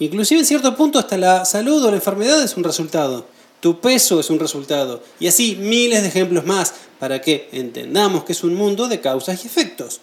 Inclusive 0.00 0.40
en 0.40 0.46
cierto 0.46 0.74
punto 0.74 0.98
hasta 0.98 1.18
la 1.18 1.44
salud 1.44 1.84
o 1.84 1.90
la 1.90 1.96
enfermedad 1.96 2.42
es 2.42 2.56
un 2.56 2.64
resultado. 2.64 3.26
Tu 3.60 3.78
peso 3.80 4.18
es 4.18 4.30
un 4.30 4.38
resultado. 4.38 5.02
Y 5.20 5.28
así 5.28 5.56
miles 5.56 6.02
de 6.02 6.08
ejemplos 6.08 6.46
más 6.46 6.72
para 6.98 7.20
que 7.20 7.50
entendamos 7.52 8.24
que 8.24 8.32
es 8.32 8.42
un 8.42 8.54
mundo 8.54 8.88
de 8.88 9.00
causas 9.00 9.44
y 9.44 9.46
efectos. 9.46 10.00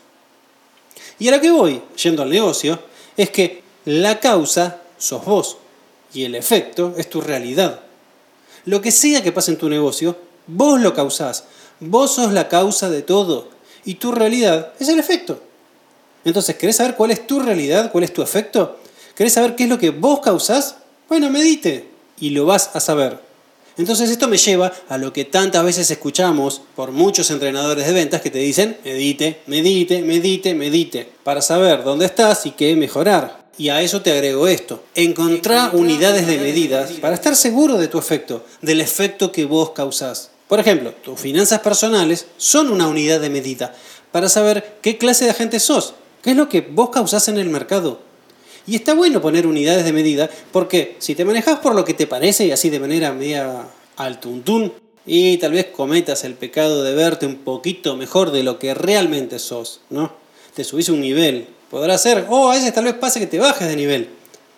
Y 1.18 1.28
a 1.28 1.32
lo 1.32 1.42
que 1.42 1.50
voy, 1.50 1.82
yendo 2.02 2.22
al 2.22 2.30
negocio, 2.30 2.80
es 3.18 3.32
que 3.32 3.64
la 3.86 4.20
causa 4.20 4.82
sos 5.00 5.26
vos 5.26 5.58
y 6.14 6.26
el 6.26 6.36
efecto 6.36 6.94
es 6.96 7.10
tu 7.10 7.20
realidad. 7.20 7.82
Lo 8.66 8.82
que 8.82 8.92
sea 8.92 9.24
que 9.24 9.32
pase 9.32 9.52
en 9.52 9.58
tu 9.58 9.68
negocio, 9.68 10.16
vos 10.46 10.80
lo 10.80 10.94
causás. 10.94 11.46
Vos 11.80 12.14
sos 12.14 12.34
la 12.34 12.48
causa 12.48 12.92
de 12.92 13.02
todo 13.02 13.50
y 13.84 13.96
tu 13.96 14.12
realidad 14.12 14.74
es 14.80 14.90
el 14.90 15.00
efecto. 15.00 15.42
Entonces, 16.24 16.56
¿querés 16.56 16.76
saber 16.76 16.96
cuál 16.96 17.10
es 17.10 17.26
tu 17.26 17.40
realidad? 17.40 17.92
¿Cuál 17.92 18.04
es 18.04 18.14
tu 18.14 18.22
efecto? 18.22 18.78
¿Querés 19.18 19.34
saber 19.34 19.56
qué 19.56 19.64
es 19.64 19.70
lo 19.70 19.80
que 19.80 19.90
vos 19.90 20.20
causás? 20.20 20.76
Bueno, 21.10 21.32
medite 21.32 21.90
y 22.20 22.30
lo 22.30 22.46
vas 22.46 22.70
a 22.76 22.80
saber. 22.80 23.20
Entonces 23.76 24.12
esto 24.12 24.28
me 24.28 24.38
lleva 24.38 24.72
a 24.90 25.00
lo 25.00 25.12
que 25.12 25.26
tantas 25.26 25.64
veces 25.66 25.90
escuchamos 25.90 26.62
por 26.76 26.92
muchos 26.92 27.32
entrenadores 27.32 27.88
de 27.88 27.94
ventas 27.94 28.22
que 28.22 28.30
te 28.30 28.38
dicen, 28.38 28.78
medite, 28.86 29.42
medite, 29.48 30.04
medite, 30.04 30.54
medite, 30.54 31.10
para 31.24 31.42
saber 31.42 31.84
dónde 31.84 32.06
estás 32.06 32.46
y 32.46 32.52
qué 32.52 32.76
mejorar. 32.76 33.48
Y 33.58 33.70
a 33.70 33.82
eso 33.82 34.04
te 34.04 34.12
agrego 34.12 34.48
esto. 34.48 34.84
Encontrá 34.94 35.72
unidades 35.74 36.28
de 36.28 36.38
medidas 36.38 36.92
para 37.02 37.16
estar 37.16 37.36
seguro 37.36 37.80
de 37.80 37.88
tu 37.88 37.98
efecto, 37.98 38.46
del 38.62 38.82
efecto 38.82 39.32
que 39.32 39.46
vos 39.46 39.72
causás. 39.72 40.30
Por 40.48 40.60
ejemplo, 40.60 40.94
tus 41.04 41.20
finanzas 41.20 41.62
personales 41.62 42.28
son 42.38 42.70
una 42.70 42.88
unidad 42.88 43.20
de 43.20 43.32
medida 43.32 43.74
para 44.12 44.30
saber 44.30 44.78
qué 44.84 45.00
clase 45.00 45.26
de 45.26 45.32
agente 45.32 45.60
sos, 45.60 45.96
qué 46.22 46.32
es 46.32 46.38
lo 46.38 46.50
que 46.50 46.62
vos 46.62 46.92
causás 46.92 47.28
en 47.30 47.40
el 47.40 47.50
mercado. 47.50 48.06
Y 48.68 48.76
está 48.76 48.94
bueno 48.94 49.22
poner 49.22 49.48
unidades 49.48 49.86
de 49.86 49.94
medida 49.94 50.30
porque 50.52 50.98
si 51.00 51.16
te 51.16 51.26
manejas 51.26 51.60
por 51.60 51.74
lo 51.74 51.86
que 51.86 51.94
te 51.94 52.06
parece 52.06 52.46
y 52.46 52.52
así 52.52 52.70
de 52.70 52.80
manera 52.80 53.14
media 53.14 53.66
al 53.96 54.20
tuntún, 54.20 54.74
y 55.08 55.38
tal 55.38 55.54
vez 55.54 55.68
cometas 55.68 56.26
el 56.26 56.34
pecado 56.34 56.84
de 56.84 56.94
verte 56.94 57.26
un 57.26 57.38
poquito 57.38 57.96
mejor 57.96 58.32
de 58.32 58.44
lo 58.44 58.60
que 58.60 58.74
realmente 58.74 59.40
sos, 59.40 59.80
¿no? 59.90 60.12
Te 60.54 60.66
subís 60.66 60.90
un 60.90 61.00
nivel. 61.00 61.48
Podrá 61.72 61.98
ser, 61.98 62.26
o 62.30 62.52
a 62.52 62.56
veces 62.56 62.74
tal 62.74 62.84
vez 62.84 62.94
pase 62.96 63.22
que 63.22 63.28
te 63.28 63.40
bajes 63.40 63.70
de 63.70 63.76
nivel, 63.78 64.10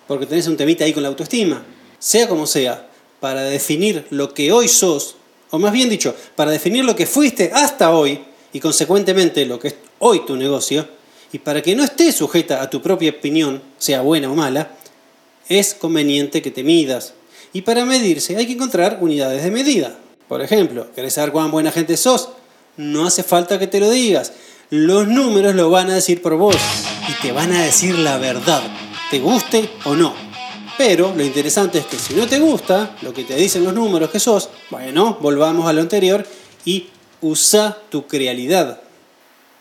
porque 0.07 0.25
tenés 0.25 0.47
un 0.47 0.57
temita 0.57 0.85
ahí 0.85 0.93
con 0.93 1.03
la 1.03 1.09
autoestima. 1.09 1.63
Sea 1.99 2.27
como 2.27 2.47
sea, 2.47 2.89
para 3.19 3.43
definir 3.43 4.07
lo 4.09 4.33
que 4.33 4.51
hoy 4.51 4.67
sos, 4.67 5.15
o 5.51 5.59
más 5.59 5.71
bien 5.71 5.89
dicho, 5.89 6.15
para 6.35 6.51
definir 6.51 6.83
lo 6.83 6.95
que 6.95 7.05
fuiste 7.05 7.51
hasta 7.53 7.91
hoy, 7.91 8.19
y 8.51 8.59
consecuentemente 8.59 9.45
lo 9.45 9.59
que 9.59 9.67
es 9.69 9.75
hoy 9.99 10.25
tu 10.25 10.35
negocio, 10.35 10.87
y 11.31 11.39
para 11.39 11.61
que 11.61 11.75
no 11.75 11.83
estés 11.83 12.15
sujeta 12.15 12.61
a 12.61 12.69
tu 12.69 12.81
propia 12.81 13.11
opinión, 13.11 13.61
sea 13.77 14.01
buena 14.01 14.31
o 14.31 14.35
mala, 14.35 14.71
es 15.47 15.73
conveniente 15.73 16.41
que 16.41 16.51
te 16.51 16.63
midas. 16.63 17.13
Y 17.53 17.61
para 17.61 17.85
medirse 17.85 18.37
hay 18.37 18.45
que 18.45 18.53
encontrar 18.53 18.99
unidades 19.01 19.43
de 19.43 19.51
medida. 19.51 19.97
Por 20.27 20.41
ejemplo, 20.41 20.87
¿querés 20.93 21.13
saber 21.13 21.31
cuán 21.31 21.51
buena 21.51 21.71
gente 21.71 21.97
sos? 21.97 22.29
No 22.77 23.05
hace 23.05 23.23
falta 23.23 23.57
que 23.59 23.67
te 23.67 23.79
lo 23.79 23.89
digas. 23.89 24.33
Los 24.69 25.07
números 25.07 25.55
lo 25.55 25.69
van 25.71 25.89
a 25.89 25.95
decir 25.95 26.21
por 26.21 26.35
vos 26.35 26.55
y 27.07 27.21
te 27.21 27.31
van 27.31 27.51
a 27.51 27.63
decir 27.63 27.97
la 27.97 28.17
verdad, 28.19 28.61
te 29.09 29.19
guste 29.19 29.69
o 29.85 29.95
no. 29.95 30.13
Pero 30.77 31.13
lo 31.15 31.23
interesante 31.23 31.79
es 31.79 31.85
que 31.87 31.97
si 31.97 32.13
no 32.13 32.27
te 32.27 32.39
gusta 32.39 32.95
lo 33.01 33.13
que 33.13 33.23
te 33.23 33.35
dicen 33.35 33.63
los 33.63 33.73
números 33.73 34.11
que 34.11 34.19
sos, 34.19 34.49
bueno, 34.69 35.17
volvamos 35.19 35.67
a 35.67 35.73
lo 35.73 35.81
anterior 35.81 36.25
y 36.63 36.87
usa 37.21 37.77
tu 37.89 38.07
crealidad. 38.07 38.79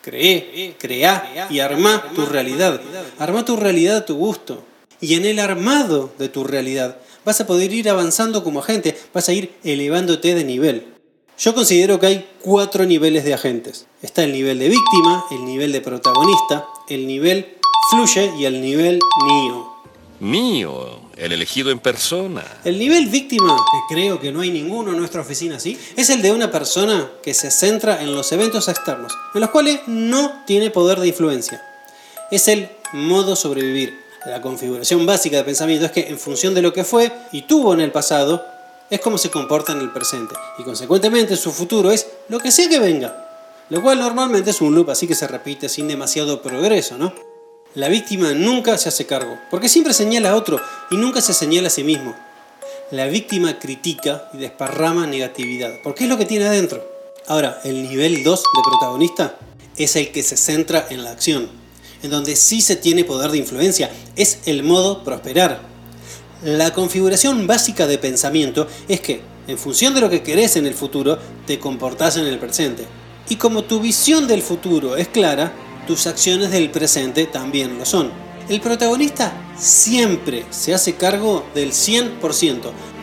Cree, 0.09 0.75
crea 0.79 1.49
y 1.51 1.59
arma 1.59 2.03
tu 2.15 2.25
realidad. 2.25 2.81
Arma 3.19 3.45
tu 3.45 3.57
realidad 3.57 3.97
a 3.97 4.07
tu 4.07 4.17
gusto. 4.17 4.65
Y 5.03 5.15
en 5.15 5.27
el 5.27 5.39
armado 5.39 6.11
de 6.19 6.31
tu 6.31 6.45
realidad 6.45 6.97
vas 7.27 7.43
a 7.43 7.47
poder 7.47 7.75
ir 7.75 7.91
avanzando 7.91 8.43
como 8.43 8.61
agente, 8.61 8.97
vas 9.13 9.29
a 9.29 9.35
ir 9.35 9.53
elevándote 9.65 10.35
de 10.35 10.45
nivel. 10.45 10.87
Yo 11.39 11.55
considero 11.55 12.01
que 12.01 12.07
hay 12.07 12.29
cuatro 12.41 12.87
niveles 12.87 13.25
de 13.25 13.35
agentes. 13.35 13.87
Está 14.01 14.25
el 14.25 14.33
nivel 14.33 14.59
de 14.59 14.71
víctima, 14.71 15.27
el 15.31 15.45
nivel 15.45 15.73
de 15.73 15.83
protagonista, 15.83 16.65
el 16.89 17.07
nivel 17.07 17.59
fluye 17.91 18.33
y 18.39 18.47
el 18.47 18.63
nivel 18.63 18.99
nio. 19.27 19.75
Mío, 20.21 21.08
el 21.19 21.33
elegido 21.33 21.71
en 21.71 21.81
persona. 21.81 22.45
El 22.65 22.79
nivel 22.79 23.09
víctima, 23.09 23.57
que 23.57 23.95
creo 23.95 24.21
que 24.21 24.31
no 24.31 24.41
hay 24.41 24.51
ninguno 24.51 24.93
en 24.93 24.99
nuestra 24.99 25.21
oficina 25.21 25.57
así, 25.57 25.79
es 25.97 26.11
el 26.11 26.23
de 26.23 26.33
una 26.33 26.51
persona 26.51 27.11
que 27.23 27.35
se 27.35 27.51
centra 27.51 28.03
en 28.03 28.15
los 28.15 28.31
eventos 28.33 28.69
externos, 28.69 29.13
en 29.35 29.41
los 29.41 29.51
cuales 29.51 29.81
no 29.87 30.45
tiene 30.47 30.71
poder 30.71 31.01
de 31.01 31.09
influencia. 31.09 31.63
Es 32.31 32.47
el 32.49 32.69
modo 32.93 33.35
sobrevivir. 33.37 34.07
La 34.27 34.41
configuración 34.41 35.07
básica 35.07 35.39
de 35.39 35.45
pensamiento 35.45 35.87
es 35.87 35.93
que 35.93 36.09
en 36.09 36.19
función 36.19 36.55
de 36.55 36.63
lo 36.63 36.73
que 36.73 36.85
fue 36.85 37.13
y 37.33 37.43
tuvo 37.43 37.75
en 37.75 37.81
el 37.81 37.91
pasado, 37.91 38.45
es 38.91 39.01
como 39.01 39.19
se 39.19 39.31
comporta 39.31 39.73
en 39.73 39.81
el 39.81 39.91
presente. 39.91 40.35
Y 40.59 40.63
consecuentemente 40.63 41.37
su 41.37 41.53
futuro 41.53 41.91
es 41.91 42.07
lo 42.29 42.39
que 42.39 42.51
sea 42.51 42.69
que 42.69 42.79
venga. 42.79 43.25
Lo 43.71 43.83
cual 43.83 43.99
normalmente 43.99 44.51
es 44.51 44.61
un 44.61 44.75
loop 44.75 44.91
así 44.91 45.07
que 45.07 45.15
se 45.15 45.27
repite 45.29 45.69
sin 45.69 45.89
demasiado 45.89 46.41
progreso, 46.41 46.97
¿no? 46.97 47.13
La 47.75 47.89
víctima 47.89 48.33
nunca 48.33 48.79
se 48.79 48.89
hace 48.89 49.05
cargo, 49.05 49.39
porque 49.51 49.69
siempre 49.69 49.93
señala 49.93 50.31
a 50.31 50.37
otro 50.37 50.59
y 50.91 50.97
nunca 50.97 51.21
se 51.21 51.35
señala 51.35 51.69
a 51.69 51.71
sí 51.71 51.85
mismo. 51.85 52.15
La 52.91 53.07
víctima 53.09 53.59
critica 53.59 54.31
y 54.33 54.39
desparrama 54.39 55.07
negatividad, 55.07 55.75
porque 55.85 56.05
es 56.05 56.11
lo 56.11 56.17
que 56.17 56.25
tiene 56.25 56.47
adentro. 56.47 56.83
Ahora, 57.27 57.61
el 57.65 57.83
nivel 57.83 58.25
2 58.25 58.43
de 58.43 58.63
protagonista 58.65 59.37
es 59.77 59.97
el 59.97 60.11
que 60.13 60.23
se 60.23 60.39
centra 60.39 60.87
en 60.89 61.05
la 61.05 61.11
acción, 61.11 61.51
en 62.03 62.11
donde 62.11 62.37
sí 62.37 62.63
se 62.63 62.75
tiene 62.75 63.05
poder 63.05 63.31
de 63.31 63.39
influencia, 63.39 63.91
es 64.17 64.39
el 64.47 64.63
modo 64.63 65.05
prosperar. 65.05 65.61
La 66.43 66.73
configuración 66.73 67.47
básica 67.47 67.87
de 67.87 67.99
pensamiento 67.99 68.67
es 68.89 69.03
que, 69.03 69.21
en 69.47 69.59
función 69.59 69.95
de 69.95 70.01
lo 70.01 70.09
que 70.09 70.23
querés 70.23 70.57
en 70.57 70.67
el 70.67 70.75
futuro, 70.75 71.19
te 71.47 71.59
comportás 71.59 72.17
en 72.17 72.27
el 72.27 72.39
presente. 72.39 72.87
Y 73.29 73.37
como 73.37 73.65
tu 73.65 73.79
visión 73.79 74.27
del 74.27 74.41
futuro 74.41 74.97
es 74.97 75.09
clara, 75.09 75.53
tus 75.89 76.07
acciones 76.07 76.51
del 76.51 76.71
presente 76.71 77.25
también 77.25 77.79
lo 77.79 77.87
son. 77.87 78.11
El 78.51 78.61
protagonista 78.61 79.33
siempre 79.59 80.45
se 80.51 80.75
hace 80.75 80.97
cargo 80.97 81.47
del 81.55 81.73
100%, 81.73 82.21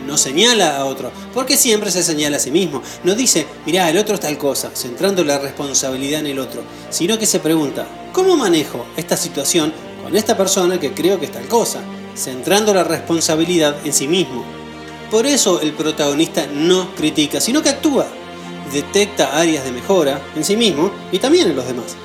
no 0.06 0.18
señala 0.20 0.78
a 0.78 0.86
otro, 0.86 1.12
porque 1.34 1.58
siempre 1.58 1.90
se 1.90 2.04
señala 2.04 2.38
a 2.38 2.40
sí 2.40 2.52
mismo. 2.52 2.84
No 3.04 3.16
dice, 3.16 3.48
mirá, 3.66 3.90
el 3.90 3.98
otro 3.98 4.14
es 4.14 4.22
tal 4.22 4.38
cosa, 4.38 4.70
centrando 4.76 5.24
la 5.24 5.40
responsabilidad 5.40 6.20
en 6.20 6.28
el 6.28 6.38
otro, 6.38 6.62
sino 6.92 7.18
que 7.18 7.26
se 7.26 7.40
pregunta, 7.40 7.88
¿cómo 8.14 8.38
manejo 8.38 8.86
esta 8.98 9.18
situación 9.18 9.74
con 10.04 10.16
esta 10.16 10.38
persona 10.38 10.80
que 10.80 10.94
creo 10.94 11.20
que 11.20 11.26
es 11.26 11.32
tal 11.32 11.48
cosa? 11.48 11.82
Centrando 12.16 12.72
la 12.72 12.84
responsabilidad 12.84 13.78
en 13.84 13.94
sí 13.94 14.08
mismo. 14.08 14.46
Por 15.10 15.26
eso 15.26 15.60
el 15.60 15.74
protagonista 15.74 16.46
no 16.54 16.94
critica, 16.94 17.42
sino 17.42 17.64
que 17.64 17.70
actúa. 17.70 18.06
Detecta 18.72 19.40
áreas 19.40 19.66
de 19.66 19.72
mejora 19.72 20.22
en 20.36 20.44
sí 20.44 20.56
mismo 20.56 20.92
y 21.12 21.18
también 21.18 21.50
en 21.50 21.56
los 21.56 21.66
demás 21.66 21.96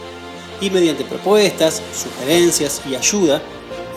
y 0.60 0.70
mediante 0.70 1.04
propuestas, 1.04 1.82
sugerencias 1.94 2.82
y 2.88 2.94
ayuda, 2.94 3.40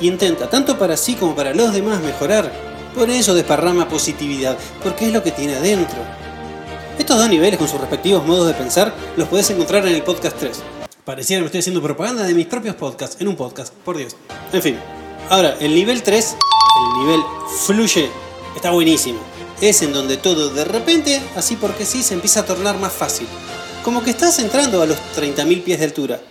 intenta 0.01 0.50
tanto 0.50 0.77
para 0.77 0.98
sí 0.98 1.15
como 1.15 1.36
para 1.36 1.53
los 1.53 1.74
demás 1.74 2.01
mejorar. 2.01 2.51
Por 2.96 3.10
eso 3.10 3.34
desparrama 3.34 3.89
positividad, 3.89 4.58
porque 4.84 5.08
es 5.08 5.13
lo 5.13 5.24
que 5.24 5.32
tiene 5.32 5.55
adentro. 5.55 5.98
Estos 6.98 7.17
dos 7.17 7.29
niveles 7.29 7.58
con 7.58 7.67
sus 7.67 7.82
respectivos 7.82 8.25
modos 8.25 8.48
de 8.48 8.53
pensar 8.53 8.93
los 9.17 9.27
puedes 9.27 9.50
encontrar 9.50 9.86
en 9.88 9.96
el 9.96 10.03
podcast 10.03 10.38
3. 10.38 10.60
Pareciera 11.03 11.41
que 11.41 11.48
estoy 11.48 11.60
haciendo 11.60 11.82
propaganda 11.82 12.24
de 12.24 12.34
mis 12.34 12.46
propios 12.46 12.75
podcasts 12.75 13.17
en 13.20 13.27
un 13.27 13.36
podcast, 13.36 13.74
por 13.74 13.98
Dios. 13.98 14.15
En 14.53 14.62
fin, 14.62 14.77
ahora 15.29 15.58
el 15.60 15.74
nivel 15.74 16.03
3, 16.03 16.36
el 16.36 17.00
nivel 17.01 17.22
fluye, 17.65 18.10
está 18.55 18.70
buenísimo. 18.72 19.20
Es 19.60 19.82
en 19.82 19.91
donde 19.91 20.17
todo 20.17 20.50
de 20.50 20.63
repente, 20.65 21.22
así 21.36 21.55
porque 21.55 21.86
sí, 21.86 22.03
se 22.03 22.13
empieza 22.13 22.41
a 22.41 22.46
tornar 22.46 22.77
más 22.77 22.93
fácil. 22.93 23.27
Como 23.84 24.03
que 24.03 24.12
estás 24.12 24.39
entrando 24.39 24.82
a 24.82 24.86
los 24.86 24.98
30.000 25.17 25.63
pies 25.63 25.79
de 25.79 25.86
altura 25.86 26.22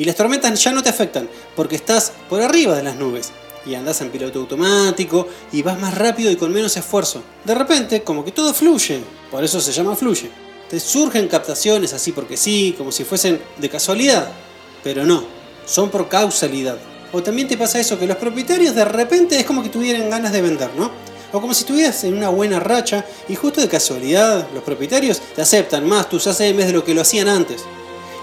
y 0.00 0.04
las 0.06 0.16
tormentas 0.16 0.64
ya 0.64 0.72
no 0.72 0.82
te 0.82 0.88
afectan 0.88 1.28
porque 1.54 1.76
estás 1.76 2.12
por 2.26 2.40
arriba 2.40 2.74
de 2.74 2.82
las 2.82 2.96
nubes 2.96 3.32
y 3.66 3.74
andas 3.74 4.00
en 4.00 4.08
piloto 4.08 4.38
automático 4.38 5.28
y 5.52 5.60
vas 5.60 5.78
más 5.78 5.94
rápido 5.94 6.30
y 6.30 6.36
con 6.36 6.50
menos 6.54 6.74
esfuerzo. 6.78 7.22
De 7.44 7.54
repente, 7.54 8.02
como 8.02 8.24
que 8.24 8.32
todo 8.32 8.54
fluye, 8.54 9.02
por 9.30 9.44
eso 9.44 9.60
se 9.60 9.72
llama 9.72 9.94
fluye. 9.94 10.30
Te 10.70 10.80
surgen 10.80 11.28
captaciones 11.28 11.92
así 11.92 12.12
porque 12.12 12.38
sí, 12.38 12.74
como 12.78 12.90
si 12.90 13.04
fuesen 13.04 13.42
de 13.58 13.68
casualidad, 13.68 14.32
pero 14.82 15.04
no, 15.04 15.22
son 15.66 15.90
por 15.90 16.08
causalidad. 16.08 16.78
O 17.12 17.22
también 17.22 17.46
te 17.46 17.58
pasa 17.58 17.78
eso, 17.78 17.98
que 17.98 18.06
los 18.06 18.16
propietarios 18.16 18.74
de 18.74 18.86
repente 18.86 19.38
es 19.38 19.44
como 19.44 19.62
que 19.62 19.68
tuvieran 19.68 20.08
ganas 20.08 20.32
de 20.32 20.40
vender, 20.40 20.70
¿no? 20.78 20.90
O 21.34 21.42
como 21.42 21.52
si 21.52 21.60
estuvieras 21.60 22.02
en 22.04 22.14
una 22.14 22.30
buena 22.30 22.58
racha 22.58 23.04
y 23.28 23.34
justo 23.34 23.60
de 23.60 23.68
casualidad 23.68 24.48
los 24.54 24.62
propietarios 24.62 25.20
te 25.36 25.42
aceptan 25.42 25.86
más 25.86 26.08
tus 26.08 26.26
ACMs 26.26 26.68
de 26.68 26.72
lo 26.72 26.84
que 26.84 26.94
lo 26.94 27.02
hacían 27.02 27.28
antes. 27.28 27.66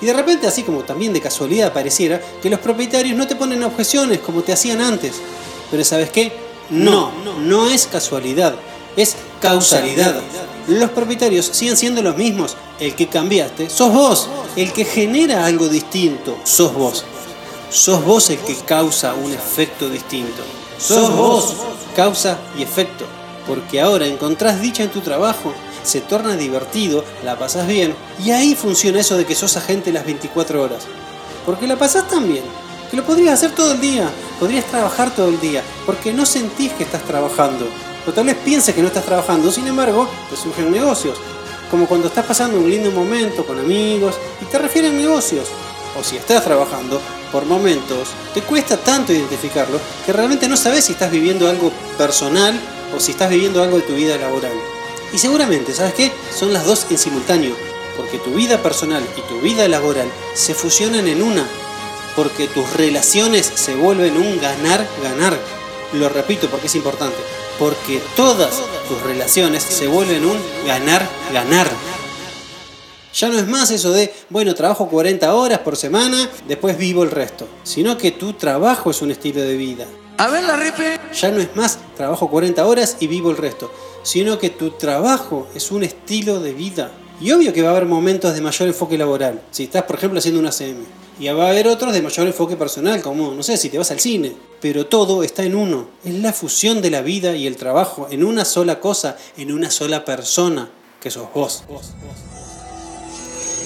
Y 0.02 0.06
de 0.06 0.14
repente, 0.14 0.48
así 0.48 0.64
como 0.64 0.84
también 0.84 1.14
de 1.14 1.22
casualidad 1.22 1.74
pareciera, 1.74 2.22
que 2.42 2.50
los 2.50 2.60
propietarios 2.60 3.18
no 3.18 3.28
te 3.28 3.36
ponen 3.36 3.64
objeciones 3.64 4.20
como 4.20 4.44
te 4.44 4.54
hacían 4.54 4.82
antes. 4.82 5.14
Pero 5.72 5.84
¿sabes 5.84 6.10
qué? 6.12 6.32
No, 6.70 7.12
no 7.40 7.70
es 7.70 7.88
casualidad, 7.88 8.56
es 8.96 9.16
causalidad. 9.42 10.22
Los 10.68 10.90
propietarios 10.92 11.46
siguen 11.46 11.78
siendo 11.78 12.02
los 12.02 12.18
mismos. 12.18 12.56
El 12.80 12.94
que 12.94 13.08
cambiaste, 13.08 13.70
sos 13.70 13.94
vos. 13.94 14.28
El 14.56 14.72
que 14.74 14.86
genera 14.86 15.46
algo 15.46 15.68
distinto, 15.68 16.38
sos 16.44 16.74
vos. 16.74 17.06
Sos 17.72 18.04
vos 18.04 18.30
el 18.30 18.38
que 18.40 18.56
causa 18.56 19.14
un 19.14 19.34
efecto 19.34 19.90
distinto. 19.90 20.44
Sos 20.78 21.16
vos, 21.16 21.56
causa 21.96 22.38
y 22.58 22.64
efecto. 22.64 23.06
Porque 23.48 23.82
ahora 23.82 24.06
encontrás 24.06 24.62
dicha 24.62 24.84
en 24.84 24.90
tu 24.90 25.02
trabajo, 25.02 25.54
se 25.88 26.02
torna 26.02 26.36
divertido, 26.36 27.04
la 27.24 27.40
pasas 27.40 27.68
bien, 27.68 27.96
y 28.24 28.32
ahí 28.32 28.56
funciona 28.56 29.00
eso 29.00 29.18
de 29.18 29.26
que 29.26 29.36
sos 29.36 29.58
agente 29.58 29.92
las 29.92 30.06
24 30.06 30.62
horas. 30.62 30.84
Porque 31.46 31.66
la 31.66 31.78
pasás 31.78 32.08
tan 32.08 32.28
bien, 32.28 32.44
que 32.92 32.98
lo 32.98 33.06
podrías 33.06 33.34
hacer 33.34 33.52
todo 33.52 33.72
el 33.72 33.82
día, 33.82 34.10
podrías 34.40 34.66
trabajar 34.66 35.16
todo 35.16 35.30
el 35.30 35.40
día, 35.40 35.64
porque 35.86 36.14
no 36.14 36.26
sentís 36.26 36.74
que 36.74 36.84
estás 36.84 37.04
trabajando. 37.04 37.68
O 38.06 38.12
tal 38.12 38.26
vez 38.26 38.36
pienses 38.36 38.76
que 38.76 38.82
no 38.82 38.88
estás 38.88 39.06
trabajando, 39.06 39.52
sin 39.52 39.68
embargo, 39.68 40.08
te 40.30 40.38
surgen 40.38 40.72
negocios. 40.72 41.18
Como 41.70 41.88
cuando 41.88 42.08
estás 42.08 42.26
pasando 42.26 42.58
un 42.58 42.70
lindo 42.70 42.92
momento 42.92 43.46
con 43.46 43.60
amigos 43.60 44.16
y 44.42 44.46
te 44.46 44.58
refieren 44.58 44.98
negocios. 44.98 45.48
O 46.00 46.04
si 46.04 46.16
estás 46.16 46.44
trabajando, 46.44 47.02
por 47.32 47.46
momentos, 47.46 48.10
te 48.34 48.42
cuesta 48.42 48.78
tanto 48.78 49.12
identificarlo 49.12 49.80
que 50.06 50.14
realmente 50.14 50.48
no 50.48 50.56
sabes 50.56 50.86
si 50.86 50.94
estás 50.94 51.12
viviendo 51.12 51.50
algo 51.50 51.72
personal 51.98 52.58
o 52.96 53.00
si 53.00 53.12
estás 53.12 53.30
viviendo 53.30 53.62
algo 53.62 53.78
de 53.78 53.84
tu 53.84 53.94
vida 53.94 54.18
laboral. 54.18 54.77
Y 55.14 55.18
seguramente, 55.18 55.74
¿sabes 55.74 55.94
qué? 55.94 56.12
Son 56.36 56.54
las 56.54 56.66
dos 56.66 56.86
en 56.90 56.98
simultáneo, 56.98 57.56
porque 57.96 58.20
tu 58.20 58.32
vida 58.32 58.62
personal 58.62 59.04
y 59.16 59.22
tu 59.22 59.40
vida 59.40 59.68
laboral 59.68 60.08
se 60.34 60.54
fusionan 60.54 61.08
en 61.08 61.22
una, 61.22 61.48
porque 62.16 62.48
tus 62.48 62.72
relaciones 62.74 63.52
se 63.56 63.76
vuelven 63.76 64.18
un 64.18 64.40
ganar-ganar. 64.40 65.38
Lo 65.94 66.10
repito 66.10 66.50
porque 66.50 66.68
es 66.68 66.76
importante, 66.76 67.18
porque 67.58 68.02
todas 68.16 68.52
tus 68.90 69.02
relaciones 69.04 69.64
se 69.64 69.88
vuelven 69.88 70.26
un 70.26 70.38
ganar-ganar. 70.66 71.68
Ya 73.14 73.30
no 73.30 73.40
es 73.40 73.48
más 73.48 73.72
eso 73.72 73.92
de, 73.92 74.14
bueno, 74.30 74.54
trabajo 74.54 74.88
40 74.90 75.34
horas 75.34 75.60
por 75.60 75.76
semana, 75.76 76.30
después 76.48 76.78
vivo 76.78 77.04
el 77.04 77.10
resto, 77.10 77.48
sino 77.64 77.98
que 77.98 78.12
tu 78.12 78.34
trabajo 78.34 78.92
es 78.92 79.02
un 79.02 79.10
estilo 79.10 79.42
de 79.42 79.56
vida. 79.56 79.88
A 80.18 80.28
ver 80.28 80.44
la 80.44 80.56
repe. 80.56 81.00
Ya 81.14 81.32
no 81.32 81.40
es 81.40 81.56
más, 81.56 81.80
trabajo 81.96 82.30
40 82.30 82.66
horas 82.68 82.98
y 83.00 83.08
vivo 83.08 83.32
el 83.32 83.38
resto, 83.38 83.72
sino 84.08 84.40
que 84.40 84.50
tu 84.50 84.70
trabajo 84.72 85.50
es 85.54 85.70
un 85.70 85.84
estilo 85.84 86.40
de 86.40 86.54
vida. 86.54 86.94
Y 87.20 87.34
obvio 87.34 87.52
que 87.52 87.62
va 87.62 87.70
a 87.70 87.72
haber 87.72 87.86
momentos 87.86 88.34
de 88.34 88.40
mayor 88.40 88.70
enfoque 88.70 88.98
laboral, 88.98 89.42
si 89.52 89.66
estás 89.66 89.84
por 89.84 89.98
ejemplo 89.98 90.20
haciendo 90.20 90.40
una 90.40 90.54
CM. 90.54 90.80
Y 91.20 91.28
va 91.28 91.48
a 91.48 91.50
haber 91.50 91.68
otros 91.68 91.92
de 91.92 92.02
mayor 92.02 92.26
enfoque 92.26 92.56
personal, 92.56 93.02
como, 93.02 93.34
no 93.34 93.44
sé, 93.44 93.58
si 93.58 93.68
te 93.68 93.78
vas 93.78 93.92
al 93.92 94.00
cine. 94.00 94.34
Pero 94.62 94.86
todo 94.86 95.24
está 95.24 95.44
en 95.44 95.56
uno. 95.56 95.90
Es 96.06 96.14
la 96.14 96.32
fusión 96.32 96.82
de 96.82 96.90
la 96.90 97.02
vida 97.02 97.36
y 97.36 97.48
el 97.48 97.58
trabajo 97.58 98.08
en 98.10 98.24
una 98.24 98.46
sola 98.46 98.80
cosa, 98.80 99.18
en 99.36 99.52
una 99.52 99.70
sola 99.70 100.06
persona, 100.06 100.70
que 101.02 101.12
sos 101.12 101.28
vos. 101.34 101.66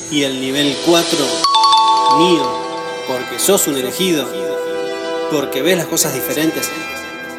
Y 0.09 0.23
el 0.23 0.41
nivel 0.41 0.75
4, 0.87 1.17
mío, 2.17 2.49
porque 3.07 3.37
sos 3.37 3.67
un 3.67 3.77
elegido, 3.77 4.25
porque 5.29 5.61
ves 5.61 5.77
las 5.77 5.85
cosas 5.85 6.15
diferentes, 6.15 6.67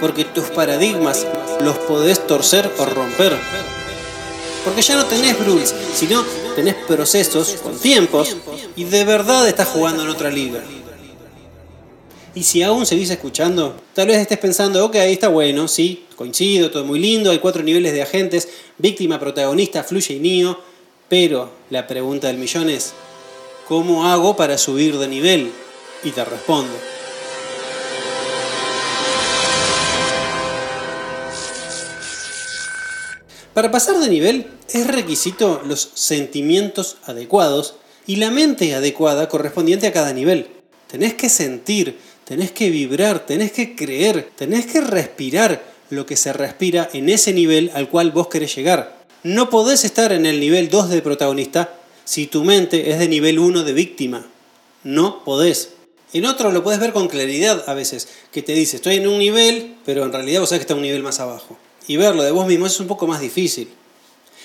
porque 0.03 0.25
tus 0.25 0.47
paradigmas 0.47 1.25
los 1.63 1.79
podés 1.79 2.27
torcer 2.27 2.69
o 2.77 2.85
romper. 2.85 3.39
Porque 4.65 4.83
ya 4.83 4.97
no 4.97 5.07
tenés 5.07 5.39
rules, 5.47 5.73
sino 5.95 6.25
tenés 6.57 6.75
procesos 6.75 7.55
con 7.63 7.79
tiempos 7.79 8.37
y 8.75 8.83
de 8.83 9.05
verdad 9.05 9.47
estás 9.47 9.69
jugando 9.69 10.03
en 10.03 10.09
otra 10.09 10.29
liga. 10.29 10.61
Y 12.35 12.43
si 12.43 12.65
aún 12.65 12.85
seguís 12.85 13.11
escuchando, 13.11 13.77
tal 13.95 14.09
vez 14.09 14.19
estés 14.19 14.39
pensando, 14.39 14.85
ok, 14.85 14.97
está 14.97 15.29
bueno, 15.29 15.69
sí, 15.69 16.07
coincido, 16.17 16.73
todo 16.73 16.85
muy 16.85 16.99
lindo, 16.99 17.31
hay 17.31 17.39
cuatro 17.39 17.63
niveles 17.63 17.93
de 17.93 18.03
agentes, 18.03 18.49
víctima, 18.79 19.21
protagonista, 19.21 19.85
fluye 19.85 20.15
y 20.15 20.19
Neo, 20.19 20.59
pero 21.09 21.49
la 21.71 21.87
pregunta 21.87 22.27
del 22.27 22.39
millón 22.39 22.71
es, 22.71 22.93
¿cómo 23.69 24.05
hago 24.09 24.35
para 24.35 24.59
subir 24.59 24.99
de 24.99 25.07
nivel? 25.07 25.53
Y 26.03 26.11
te 26.11 26.25
respondo. 26.25 26.75
Para 33.55 33.71
pasar 33.71 33.99
de 34.01 34.09
nivel 34.09 34.47
es 34.73 34.87
requisito 34.87 35.61
los 35.67 35.91
sentimientos 35.95 36.97
adecuados 37.05 37.75
y 38.07 38.17
la 38.17 38.31
mente 38.31 38.75
adecuada 38.75 39.29
correspondiente 39.29 39.87
a 39.87 39.93
cada 39.93 40.15
nivel. 40.15 40.47
Tenés 40.91 41.15
que 41.15 41.29
sentir, 41.29 41.99
tenés 42.25 42.51
que 42.51 42.71
vibrar, 42.71 43.27
tenés 43.27 43.53
que 43.53 43.77
creer, 43.77 44.31
tenés 44.37 44.67
que 44.67 44.81
respirar 44.81 45.63
lo 45.91 46.07
que 46.07 46.17
se 46.17 46.33
respira 46.33 46.89
en 46.95 47.11
ese 47.11 47.35
nivel 47.35 47.71
al 47.75 47.91
cual 47.91 48.11
vos 48.11 48.29
querés 48.29 48.57
llegar. 48.57 49.05
No 49.23 49.51
podés 49.51 49.85
estar 49.85 50.13
en 50.13 50.25
el 50.25 50.41
nivel 50.41 50.71
2 50.71 50.89
de 50.89 51.03
protagonista 51.03 51.75
si 52.05 52.27
tu 52.27 52.45
mente 52.45 52.91
es 52.91 52.99
de 52.99 53.09
nivel 53.09 53.39
1 53.39 53.65
de 53.65 53.73
víctima. 53.75 54.27
No 54.83 55.23
podés. 55.25 55.75
En 56.15 56.25
otro 56.25 56.53
lo 56.53 56.65
puedes 56.65 56.81
ver 56.81 56.95
con 56.95 57.09
claridad 57.09 57.65
a 57.67 57.75
veces, 57.75 58.09
que 58.33 58.43
te 58.43 58.53
dice, 58.53 58.77
estoy 58.77 58.97
en 58.97 59.09
un 59.09 59.19
nivel, 59.19 59.77
pero 59.85 60.05
en 60.05 60.13
realidad 60.13 60.41
vos 60.41 60.49
sabés 60.49 60.61
que 60.61 60.65
está 60.65 60.75
un 60.75 60.83
nivel 60.83 61.03
más 61.03 61.21
abajo. 61.21 61.59
Y 61.89 61.97
verlo 61.97 62.23
de 62.23 62.31
vos 62.31 62.47
mismo 62.47 62.67
es 62.67 62.79
un 62.81 62.87
poco 62.87 63.07
más 63.07 63.21
difícil. 63.21 63.69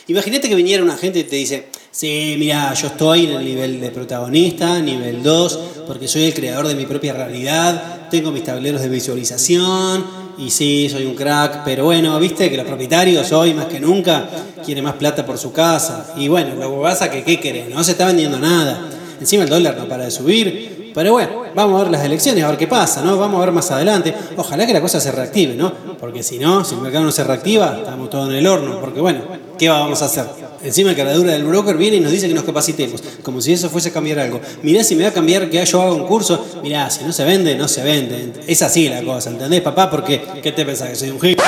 Imagínate 0.07 0.47
que 0.47 0.55
viniera 0.55 0.81
una 0.83 0.95
gente 0.95 1.19
y 1.19 1.23
te 1.25 1.35
dice, 1.35 1.67
sí, 1.91 2.35
mira, 2.39 2.73
yo 2.73 2.87
estoy 2.87 3.25
en 3.25 3.31
el 3.31 3.45
nivel 3.45 3.81
de 3.81 3.89
protagonista, 3.89 4.79
nivel 4.79 5.21
2, 5.21 5.59
porque 5.85 6.07
soy 6.07 6.23
el 6.25 6.33
creador 6.33 6.67
de 6.67 6.75
mi 6.75 6.85
propia 6.85 7.13
realidad, 7.13 8.07
tengo 8.09 8.31
mis 8.31 8.43
tableros 8.43 8.81
de 8.81 8.87
visualización, 8.87 10.05
y 10.37 10.49
sí, 10.49 10.87
soy 10.89 11.05
un 11.05 11.15
crack, 11.15 11.63
pero 11.65 11.85
bueno, 11.85 12.17
viste 12.19 12.49
que 12.49 12.55
los 12.55 12.65
propietarios 12.65 13.31
hoy 13.33 13.53
más 13.53 13.65
que 13.65 13.79
nunca 13.79 14.29
quieren 14.63 14.83
más 14.83 14.93
plata 14.93 15.25
por 15.25 15.37
su 15.37 15.51
casa. 15.51 16.13
Y 16.15 16.27
bueno, 16.27 16.55
lo 16.55 16.75
que 16.75 16.81
pasa 16.81 17.09
que, 17.09 17.23
¿qué 17.23 17.39
querés? 17.39 17.69
No 17.69 17.83
se 17.83 17.91
está 17.91 18.05
vendiendo 18.05 18.39
nada. 18.39 18.87
Encima 19.19 19.43
el 19.43 19.49
dólar 19.49 19.75
no 19.77 19.87
para 19.87 20.05
de 20.05 20.11
subir. 20.11 20.76
Pero 20.97 21.11
bueno, 21.11 21.43
vamos 21.53 21.79
a 21.79 21.83
ver 21.83 21.91
las 21.91 22.03
elecciones, 22.03 22.43
a 22.43 22.47
ver 22.47 22.57
qué 22.57 22.65
pasa, 22.65 23.03
¿no? 23.03 23.19
Vamos 23.19 23.37
a 23.39 23.45
ver 23.45 23.53
más 23.53 23.69
adelante. 23.69 24.11
Ojalá 24.35 24.65
que 24.65 24.73
la 24.73 24.81
cosa 24.81 24.99
se 24.99 25.11
reactive, 25.11 25.53
¿no? 25.53 25.71
Porque 25.99 26.23
si 26.23 26.39
no, 26.39 26.65
si 26.65 26.73
el 26.73 26.81
mercado 26.81 27.05
no 27.05 27.11
se 27.11 27.23
reactiva, 27.23 27.77
estamos 27.77 28.09
todos 28.09 28.29
en 28.29 28.37
el 28.37 28.47
horno. 28.47 28.81
Porque 28.81 28.99
bueno, 28.99 29.21
¿qué 29.59 29.69
vamos 29.69 30.01
a 30.01 30.05
hacer? 30.05 30.25
Encima 30.63 30.89
el 30.89 30.95
caradura 30.95 31.33
del 31.33 31.43
broker 31.43 31.77
viene 31.77 31.97
y 31.97 31.99
nos 31.99 32.11
dice 32.11 32.27
que 32.27 32.33
nos 32.33 32.43
capacitemos, 32.43 33.03
como 33.21 33.41
si 33.41 33.53
eso 33.53 33.69
fuese 33.69 33.91
cambiar 33.91 34.17
algo. 34.17 34.41
Mirá 34.63 34.83
si 34.83 34.95
me 34.95 35.03
va 35.03 35.09
a 35.09 35.13
cambiar 35.13 35.51
que 35.51 35.63
yo 35.63 35.81
haga 35.83 35.93
un 35.93 36.07
curso, 36.07 36.43
mirá, 36.63 36.89
si 36.89 37.03
no 37.03 37.13
se 37.13 37.23
vende, 37.25 37.53
no 37.53 37.67
se 37.67 37.83
vende. 37.83 38.33
Es 38.47 38.63
así 38.63 38.89
la 38.89 39.03
cosa, 39.03 39.29
¿entendés, 39.29 39.61
papá? 39.61 39.91
Porque, 39.91 40.19
¿qué 40.41 40.51
te 40.51 40.65
pensás? 40.65 40.89
¿Que 40.89 40.95
soy 40.95 41.11
un 41.11 41.23
hip? 41.23 41.39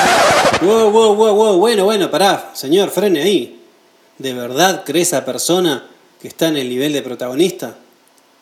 Wow, 0.62 0.92
wow, 0.92 1.16
wow, 1.16 1.34
wow, 1.34 1.58
bueno, 1.58 1.86
bueno, 1.86 2.08
pará, 2.08 2.52
señor, 2.54 2.88
frene 2.90 3.20
ahí. 3.20 3.60
¿De 4.16 4.32
verdad 4.32 4.84
cree 4.86 5.02
esa 5.02 5.24
persona 5.24 5.88
que 6.22 6.28
está 6.28 6.46
en 6.46 6.56
el 6.56 6.68
nivel 6.68 6.92
de 6.92 7.02
protagonista? 7.02 7.74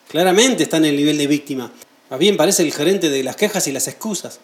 Claramente 0.09 0.63
está 0.63 0.77
en 0.77 0.85
el 0.85 0.95
nivel 0.95 1.19
de 1.19 1.27
víctima. 1.27 1.71
Más 2.09 2.19
bien 2.19 2.35
parece 2.35 2.63
el 2.63 2.73
gerente 2.73 3.09
de 3.09 3.23
las 3.23 3.35
quejas 3.35 3.67
y 3.67 3.71
las 3.71 3.87
excusas. 3.87 4.39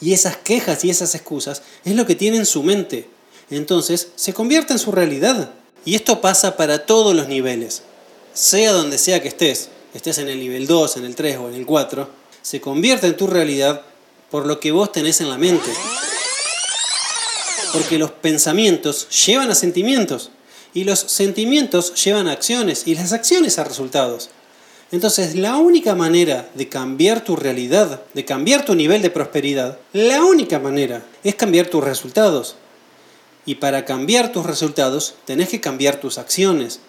Y 0.00 0.12
esas 0.12 0.36
quejas 0.36 0.84
y 0.84 0.90
esas 0.90 1.16
excusas 1.16 1.62
es 1.84 1.96
lo 1.96 2.06
que 2.06 2.14
tiene 2.14 2.36
en 2.36 2.46
su 2.46 2.62
mente. 2.62 3.08
Entonces 3.50 4.08
se 4.14 4.32
convierte 4.32 4.72
en 4.72 4.78
su 4.78 4.92
realidad. 4.92 5.50
Y 5.84 5.96
esto 5.96 6.20
pasa 6.20 6.56
para 6.56 6.86
todos 6.86 7.16
los 7.16 7.26
niveles. 7.26 7.82
Sea 8.32 8.70
donde 8.70 8.96
sea 8.96 9.20
que 9.20 9.26
estés, 9.26 9.70
estés 9.92 10.18
en 10.18 10.28
el 10.28 10.38
nivel 10.38 10.68
2, 10.68 10.96
en 10.98 11.04
el 11.04 11.16
3 11.16 11.36
o 11.38 11.48
en 11.48 11.54
el 11.56 11.66
4, 11.66 12.08
se 12.40 12.60
convierte 12.60 13.08
en 13.08 13.16
tu 13.16 13.26
realidad 13.26 13.82
por 14.30 14.46
lo 14.46 14.60
que 14.60 14.70
vos 14.70 14.92
tenés 14.92 15.20
en 15.20 15.28
la 15.28 15.36
mente. 15.36 15.68
Porque 17.72 17.98
los 17.98 18.12
pensamientos 18.12 19.08
llevan 19.26 19.50
a 19.50 19.56
sentimientos 19.56 20.30
y 20.72 20.84
los 20.84 21.00
sentimientos 21.00 21.92
llevan 22.04 22.28
a 22.28 22.32
acciones 22.32 22.84
y 22.86 22.94
las 22.94 23.12
acciones 23.12 23.58
a 23.58 23.64
resultados. 23.64 24.30
Entonces, 24.92 25.34
la 25.34 25.56
única 25.56 25.94
manera 25.94 26.50
de 26.54 26.68
cambiar 26.68 27.24
tu 27.24 27.34
realidad, 27.34 28.02
de 28.12 28.26
cambiar 28.26 28.66
tu 28.66 28.74
nivel 28.74 29.00
de 29.00 29.08
prosperidad, 29.08 29.78
la 29.94 30.22
única 30.22 30.58
manera 30.58 31.02
es 31.24 31.34
cambiar 31.34 31.68
tus 31.68 31.82
resultados. 31.82 32.56
Y 33.46 33.54
para 33.54 33.86
cambiar 33.86 34.32
tus 34.32 34.44
resultados, 34.44 35.14
tenés 35.24 35.48
que 35.48 35.62
cambiar 35.62 35.96
tus 35.96 36.18
acciones. 36.18 36.80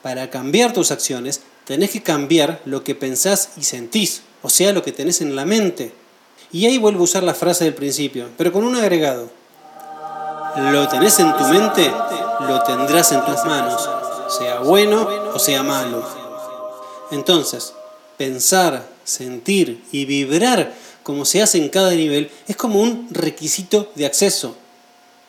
Para 0.00 0.30
cambiar 0.30 0.72
tus 0.72 0.90
acciones, 0.90 1.42
tenés 1.66 1.90
que 1.90 2.02
cambiar 2.02 2.62
lo 2.64 2.82
que 2.82 2.94
pensás 2.94 3.50
y 3.58 3.64
sentís, 3.64 4.22
o 4.40 4.48
sea, 4.48 4.72
lo 4.72 4.82
que 4.82 4.92
tenés 4.92 5.20
en 5.20 5.36
la 5.36 5.44
mente. 5.44 5.92
Y 6.50 6.64
ahí 6.64 6.78
vuelvo 6.78 7.00
a 7.00 7.04
usar 7.04 7.22
la 7.22 7.34
frase 7.34 7.64
del 7.64 7.74
principio, 7.74 8.30
pero 8.38 8.52
con 8.52 8.64
un 8.64 8.74
agregado. 8.74 9.28
Lo 10.56 10.88
tenés 10.88 11.20
en 11.20 11.36
tu 11.36 11.44
mente, 11.44 11.92
lo 12.40 12.62
tendrás 12.62 13.12
en 13.12 13.22
tus 13.26 13.44
manos, 13.44 13.88
sea 14.38 14.60
bueno 14.60 15.06
o 15.34 15.38
sea 15.38 15.62
malo. 15.62 16.29
Entonces, 17.10 17.72
pensar, 18.16 18.86
sentir 19.04 19.82
y 19.92 20.04
vibrar 20.04 20.74
como 21.02 21.24
se 21.24 21.42
hace 21.42 21.58
en 21.58 21.68
cada 21.68 21.92
nivel 21.92 22.30
es 22.46 22.56
como 22.56 22.80
un 22.80 23.08
requisito 23.10 23.90
de 23.94 24.06
acceso. 24.06 24.56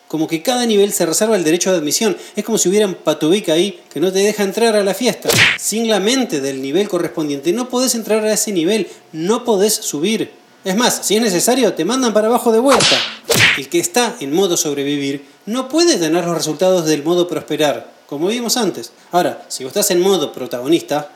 Como 0.08 0.28
que 0.28 0.42
cada 0.42 0.66
nivel 0.66 0.92
se 0.92 1.06
reserva 1.06 1.36
el 1.36 1.44
derecho 1.44 1.72
de 1.72 1.78
admisión. 1.78 2.16
Es 2.36 2.44
como 2.44 2.58
si 2.58 2.68
hubiera 2.68 2.86
un 2.86 2.94
patubica 2.94 3.54
ahí 3.54 3.80
que 3.90 3.98
no 3.98 4.12
te 4.12 4.18
deja 4.18 4.42
entrar 4.42 4.76
a 4.76 4.84
la 4.84 4.92
fiesta. 4.92 5.30
Sin 5.58 5.88
la 5.88 6.00
mente 6.00 6.42
del 6.42 6.60
nivel 6.60 6.88
correspondiente 6.88 7.52
no 7.52 7.70
podés 7.70 7.94
entrar 7.94 8.22
a 8.24 8.32
ese 8.34 8.52
nivel, 8.52 8.88
no 9.12 9.44
podés 9.44 9.74
subir. 9.74 10.30
Es 10.64 10.76
más, 10.76 11.00
si 11.02 11.16
es 11.16 11.22
necesario, 11.22 11.72
te 11.72 11.86
mandan 11.86 12.12
para 12.12 12.28
abajo 12.28 12.52
de 12.52 12.58
vuelta. 12.58 12.96
El 13.56 13.68
que 13.68 13.80
está 13.80 14.16
en 14.20 14.32
modo 14.32 14.56
sobrevivir 14.56 15.24
no 15.46 15.68
puede 15.68 15.96
tener 15.96 16.24
los 16.24 16.36
resultados 16.36 16.84
del 16.84 17.02
modo 17.02 17.26
prosperar, 17.26 17.90
como 18.06 18.28
vimos 18.28 18.56
antes. 18.56 18.92
Ahora, 19.10 19.44
si 19.48 19.64
vos 19.64 19.70
estás 19.70 19.90
en 19.90 20.00
modo 20.00 20.32
protagonista, 20.32 21.10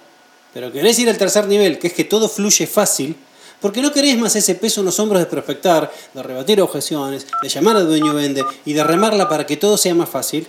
pero 0.56 0.72
querés 0.72 0.98
ir 0.98 1.10
al 1.10 1.18
tercer 1.18 1.46
nivel, 1.48 1.78
que 1.78 1.88
es 1.88 1.92
que 1.92 2.04
todo 2.04 2.30
fluye 2.30 2.66
fácil, 2.66 3.14
porque 3.60 3.82
no 3.82 3.92
querés 3.92 4.16
más 4.16 4.36
ese 4.36 4.54
peso 4.54 4.80
en 4.80 4.86
los 4.86 4.98
hombros 4.98 5.20
de 5.20 5.26
prospectar, 5.26 5.92
de 6.14 6.22
rebatir 6.22 6.62
objeciones, 6.62 7.26
de 7.42 7.48
llamar 7.50 7.76
al 7.76 7.86
dueño 7.86 8.14
vende 8.14 8.42
y 8.64 8.72
de 8.72 8.82
remarla 8.82 9.28
para 9.28 9.44
que 9.44 9.58
todo 9.58 9.76
sea 9.76 9.94
más 9.94 10.08
fácil. 10.08 10.46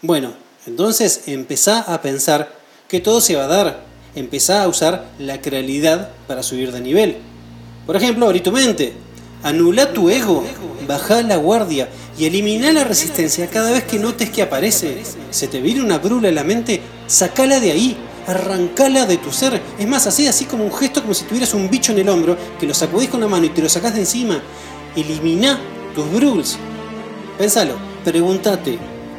Bueno, 0.00 0.32
entonces 0.66 1.24
empezá 1.26 1.80
a 1.80 2.00
pensar 2.00 2.50
que 2.88 3.00
todo 3.00 3.20
se 3.20 3.36
va 3.36 3.44
a 3.44 3.48
dar. 3.48 3.84
Empezá 4.14 4.62
a 4.62 4.68
usar 4.68 5.04
la 5.18 5.42
crealidad 5.42 6.12
para 6.26 6.42
subir 6.42 6.72
de 6.72 6.80
nivel. 6.80 7.18
Por 7.84 7.96
ejemplo, 7.96 8.24
abrí 8.24 8.40
tu 8.40 8.52
mente. 8.52 8.94
Anula 9.42 9.92
tu 9.92 10.08
ego. 10.08 10.46
Baja 10.88 11.20
la 11.20 11.36
guardia 11.36 11.90
y 12.18 12.24
elimina 12.24 12.72
la 12.72 12.84
resistencia 12.84 13.50
cada 13.50 13.70
vez 13.70 13.84
que 13.84 13.98
notes 13.98 14.30
que 14.30 14.40
aparece. 14.40 15.02
Se 15.30 15.46
te 15.46 15.60
viene 15.60 15.82
una 15.82 15.98
brula 15.98 16.30
en 16.30 16.36
la 16.36 16.42
mente, 16.42 16.80
sacala 17.06 17.60
de 17.60 17.72
ahí 17.72 17.98
arrancala 18.26 19.06
de 19.06 19.16
tu 19.16 19.32
ser. 19.32 19.60
Es 19.78 19.88
más, 19.88 20.06
así 20.06 20.26
así 20.26 20.44
como 20.44 20.64
un 20.64 20.72
gesto 20.72 21.02
como 21.02 21.14
si 21.14 21.24
tuvieras 21.24 21.54
un 21.54 21.68
bicho 21.68 21.92
en 21.92 21.98
el 21.98 22.08
hombro, 22.08 22.36
que 22.58 22.66
lo 22.66 22.74
sacudís 22.74 23.08
con 23.08 23.20
la 23.20 23.28
mano 23.28 23.46
y 23.46 23.50
te 23.50 23.62
lo 23.62 23.68
sacás 23.68 23.94
de 23.94 24.00
encima. 24.00 24.40
Elimina 24.96 25.58
tus 25.94 26.10
bruls. 26.12 26.56
Pensalo, 27.38 27.74
pregúntate, 28.04 28.78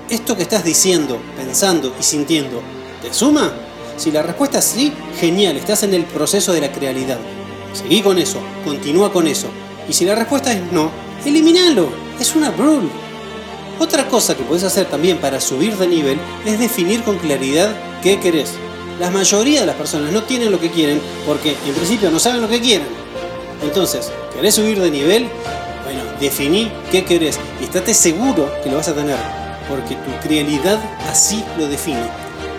¿esto 0.10 0.36
que 0.36 0.44
estás 0.44 0.63
diciendo, 0.63 1.20
pensando 1.36 1.94
y 2.00 2.04
sintiendo, 2.04 2.62
te 3.02 3.13
suma? 3.13 3.52
Si 3.98 4.12
la 4.12 4.24
respuesta 4.24 4.60
es 4.60 4.66
sí, 4.66 4.94
genial, 5.20 5.58
estás 5.58 5.84
en 5.84 5.94
el 5.94 6.06
proceso 6.06 6.54
de 6.54 6.62
la 6.62 6.72
crealidad. 6.72 7.20
Seguí 7.74 8.02
con 8.02 8.18
eso, 8.18 8.39
continúa 8.66 9.12
con 9.12 9.28
eso. 9.28 9.48
Y 9.88 9.94
si 9.94 10.06
la 10.06 10.16
respuesta 10.16 10.54
es 10.54 10.72
no, 10.72 10.89
eliminalo, 11.26 11.89
es 12.20 12.36
una 12.36 12.52
brul. 12.52 12.89
Otra 13.80 14.08
cosa 14.08 14.36
que 14.36 14.44
puedes 14.44 14.63
hacer 14.63 14.86
también 14.86 15.18
para 15.18 15.42
subir 15.42 15.76
de 15.78 15.88
nivel 15.88 16.20
es 16.46 16.60
definir 16.60 17.04
con 17.04 17.18
claridad 17.18 17.76
qué 18.02 18.20
querés. 18.20 18.54
La 18.99 19.10
mayoría 19.10 19.62
de 19.62 19.65
las 19.65 19.75
personas 19.75 20.12
no 20.12 20.23
tienen 20.23 20.51
lo 20.51 20.60
que 20.60 20.69
quieren 20.69 21.01
porque 21.25 21.56
en 21.65 21.73
principio 21.73 22.12
no 22.12 22.19
saben 22.19 22.41
lo 22.41 22.47
que 22.47 22.62
quieren. 22.62 22.88
Entonces, 23.63 24.12
¿querés 24.34 24.56
subir 24.56 24.79
de 24.79 24.91
nivel? 24.91 25.27
Bueno, 25.84 26.01
definí 26.19 26.71
qué 26.91 27.03
querés 27.03 27.39
y 27.60 27.63
estate 27.63 27.93
seguro 27.93 28.51
que 28.63 28.69
lo 28.69 28.77
vas 28.77 28.88
a 28.88 28.93
tener, 28.93 29.17
porque 29.67 29.95
tu 29.95 30.27
realidad 30.27 30.79
así 31.10 31.43
lo 31.58 31.67
define. 31.67 32.03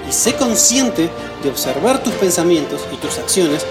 Y 0.08 0.12
sé 0.12 0.34
consciente 0.34 1.08
de 1.42 1.48
observar 1.48 2.02
tus 2.02 2.12
pensamientos 2.14 2.80
y 2.92 2.96
tus 2.96 3.18
acciones 3.18 3.64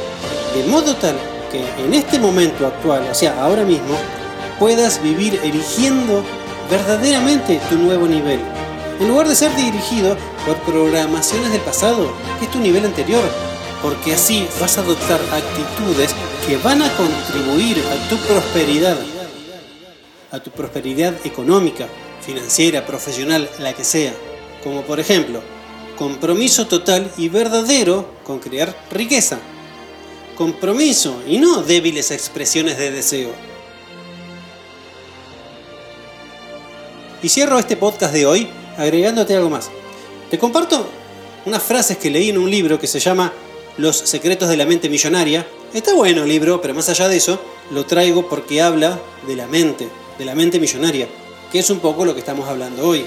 de 0.55 0.63
modo 0.63 0.95
tal 0.95 1.15
que 1.51 1.63
en 1.83 1.93
este 1.93 2.17
momento 2.17 2.65
actual, 2.65 3.07
o 3.11 3.13
sea, 3.13 3.39
ahora 3.41 3.63
mismo, 3.63 3.95
puedas 4.57 5.01
vivir 5.03 5.39
eligiendo 5.43 6.23
verdaderamente 6.69 7.59
tu 7.69 7.77
nuevo 7.77 8.07
nivel 8.07 8.39
en 8.99 9.07
lugar 9.07 9.27
de 9.27 9.35
ser 9.35 9.55
dirigido 9.55 10.15
por 10.45 10.57
programaciones 10.63 11.51
del 11.51 11.61
pasado, 11.61 12.11
que 12.39 12.45
es 12.45 12.51
tu 12.51 12.59
nivel 12.59 12.85
anterior, 12.85 13.23
porque 13.81 14.13
así 14.13 14.47
vas 14.59 14.77
a 14.77 14.81
adoptar 14.81 15.19
actitudes 15.31 16.15
que 16.47 16.57
van 16.57 16.81
a 16.81 16.95
contribuir 16.95 17.77
a 17.79 18.09
tu 18.09 18.17
prosperidad. 18.17 18.97
a 20.31 20.39
tu 20.39 20.49
prosperidad 20.49 21.13
económica, 21.25 21.87
financiera, 22.25 22.87
profesional, 22.87 23.47
la 23.59 23.73
que 23.73 23.83
sea. 23.83 24.15
Como 24.63 24.81
por 24.81 24.99
ejemplo, 24.99 25.43
compromiso 25.95 26.65
total 26.65 27.11
y 27.17 27.29
verdadero 27.29 28.15
con 28.23 28.39
crear 28.39 28.75
riqueza. 28.89 29.37
Compromiso 30.35 31.21
y 31.27 31.37
no 31.37 31.61
débiles 31.61 32.09
expresiones 32.09 32.79
de 32.79 32.89
deseo. 32.89 33.29
Y 37.21 37.29
cierro 37.29 37.59
este 37.59 37.77
podcast 37.77 38.13
de 38.13 38.25
hoy 38.25 38.49
agregándote 38.75 39.35
algo 39.35 39.51
más. 39.51 39.69
Te 40.33 40.39
comparto 40.39 40.87
unas 41.45 41.61
frases 41.61 41.97
que 41.97 42.09
leí 42.09 42.31
en 42.31 42.39
un 42.39 42.49
libro 42.49 42.79
que 42.79 42.87
se 42.87 42.99
llama 42.99 43.31
Los 43.77 43.95
secretos 43.97 44.49
de 44.49 44.57
la 44.57 44.65
mente 44.65 44.89
millonaria. 44.89 45.45
Está 45.75 45.93
bueno 45.93 46.23
el 46.23 46.27
libro, 46.27 46.59
pero 46.59 46.73
más 46.73 46.89
allá 46.89 47.07
de 47.07 47.17
eso, 47.17 47.39
lo 47.69 47.85
traigo 47.85 48.27
porque 48.27 48.59
habla 48.59 48.99
de 49.27 49.35
la 49.35 49.45
mente, 49.45 49.87
de 50.17 50.25
la 50.25 50.33
mente 50.33 50.59
millonaria, 50.59 51.07
que 51.51 51.59
es 51.59 51.69
un 51.69 51.77
poco 51.77 52.03
lo 52.03 52.15
que 52.15 52.21
estamos 52.21 52.49
hablando 52.49 52.87
hoy. 52.87 53.05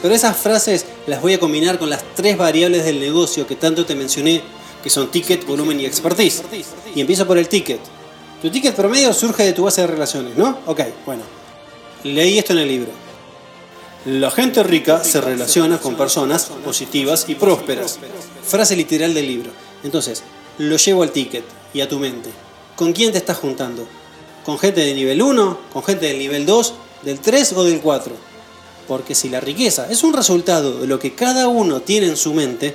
Pero 0.00 0.14
esas 0.14 0.36
frases 0.36 0.86
las 1.08 1.20
voy 1.20 1.34
a 1.34 1.40
combinar 1.40 1.76
con 1.76 1.90
las 1.90 2.04
tres 2.14 2.38
variables 2.38 2.84
del 2.84 3.00
negocio 3.00 3.48
que 3.48 3.56
tanto 3.56 3.84
te 3.84 3.96
mencioné, 3.96 4.40
que 4.80 4.90
son 4.90 5.10
ticket, 5.10 5.44
volumen 5.44 5.80
y 5.80 5.86
expertise. 5.86 6.44
Y 6.94 7.00
empiezo 7.00 7.26
por 7.26 7.36
el 7.36 7.48
ticket. 7.48 7.80
Tu 8.40 8.48
ticket 8.48 8.76
promedio 8.76 9.12
surge 9.12 9.42
de 9.42 9.54
tu 9.54 9.64
base 9.64 9.80
de 9.80 9.88
relaciones, 9.88 10.36
¿no? 10.36 10.58
Ok, 10.66 10.82
bueno. 11.04 11.24
Leí 12.04 12.38
esto 12.38 12.52
en 12.52 12.60
el 12.60 12.68
libro. 12.68 13.09
La 14.06 14.30
gente 14.30 14.62
rica 14.62 15.04
se 15.04 15.20
relaciona 15.20 15.78
con 15.78 15.94
personas 15.94 16.50
positivas 16.64 17.26
y 17.28 17.34
prósperas. 17.34 17.98
Frase 18.42 18.74
literal 18.74 19.12
del 19.12 19.26
libro. 19.26 19.50
Entonces, 19.84 20.22
lo 20.56 20.78
llevo 20.78 21.02
al 21.02 21.10
ticket 21.10 21.44
y 21.74 21.82
a 21.82 21.88
tu 21.88 21.98
mente. 21.98 22.30
¿Con 22.76 22.94
quién 22.94 23.12
te 23.12 23.18
estás 23.18 23.36
juntando? 23.36 23.86
¿Con 24.42 24.58
gente 24.58 24.80
de 24.80 24.94
nivel 24.94 25.20
1? 25.20 25.58
¿Con 25.70 25.82
gente 25.84 26.06
del 26.06 26.18
nivel 26.18 26.46
2? 26.46 26.74
¿Del 27.02 27.20
3 27.20 27.52
o 27.52 27.64
del 27.64 27.82
4? 27.82 28.14
Porque 28.88 29.14
si 29.14 29.28
la 29.28 29.38
riqueza 29.38 29.90
es 29.90 30.02
un 30.02 30.14
resultado 30.14 30.80
de 30.80 30.86
lo 30.86 30.98
que 30.98 31.14
cada 31.14 31.48
uno 31.48 31.82
tiene 31.82 32.06
en 32.06 32.16
su 32.16 32.32
mente, 32.32 32.74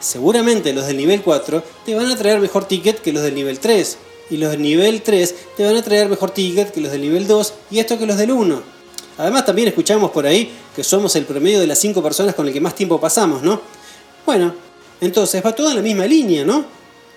seguramente 0.00 0.72
los 0.72 0.86
del 0.86 0.96
nivel 0.96 1.20
4 1.20 1.62
te 1.84 1.94
van 1.94 2.10
a 2.10 2.16
traer 2.16 2.40
mejor 2.40 2.64
ticket 2.64 3.02
que 3.02 3.12
los 3.12 3.22
del 3.22 3.34
nivel 3.34 3.58
3. 3.58 3.98
Y 4.30 4.38
los 4.38 4.52
del 4.52 4.62
nivel 4.62 5.02
3 5.02 5.34
te 5.54 5.66
van 5.66 5.76
a 5.76 5.82
traer 5.82 6.08
mejor 6.08 6.30
ticket 6.30 6.72
que 6.72 6.80
los 6.80 6.92
del 6.92 7.02
nivel 7.02 7.26
2 7.26 7.52
y 7.70 7.78
esto 7.78 7.98
que 7.98 8.06
los 8.06 8.16
del 8.16 8.32
1. 8.32 8.71
Además 9.18 9.44
también 9.44 9.68
escuchamos 9.68 10.10
por 10.10 10.26
ahí 10.26 10.50
que 10.74 10.82
somos 10.82 11.14
el 11.16 11.24
promedio 11.24 11.60
de 11.60 11.66
las 11.66 11.78
5 11.78 12.02
personas 12.02 12.34
con 12.34 12.46
el 12.46 12.52
que 12.52 12.60
más 12.60 12.74
tiempo 12.74 13.00
pasamos, 13.00 13.42
¿no? 13.42 13.60
Bueno, 14.24 14.54
entonces 15.00 15.44
va 15.44 15.54
todo 15.54 15.70
en 15.70 15.76
la 15.76 15.82
misma 15.82 16.06
línea, 16.06 16.44
¿no? 16.44 16.64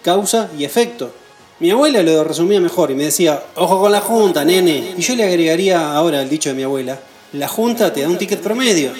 Causa 0.03 0.49
y 0.57 0.65
efecto. 0.65 1.11
Mi 1.59 1.71
abuela 1.71 2.03
lo 2.03 2.23
resumía 2.23 2.59
mejor 2.59 2.91
y 2.91 2.95
me 2.95 3.05
decía, 3.05 3.41
ojo 3.55 3.79
con 3.79 3.91
la 3.91 4.01
junta, 4.01 4.43
nene. 4.43 4.93
Y 4.97 5.01
yo 5.01 5.15
le 5.15 5.23
agregaría 5.23 5.95
ahora 5.95 6.21
el 6.21 6.29
dicho 6.29 6.49
de 6.49 6.55
mi 6.55 6.63
abuela, 6.63 6.99
la 7.33 7.47
junta 7.47 7.93
te 7.93 8.01
da 8.01 8.09
un 8.09 8.17
ticket 8.17 8.41
promedio. 8.41 8.91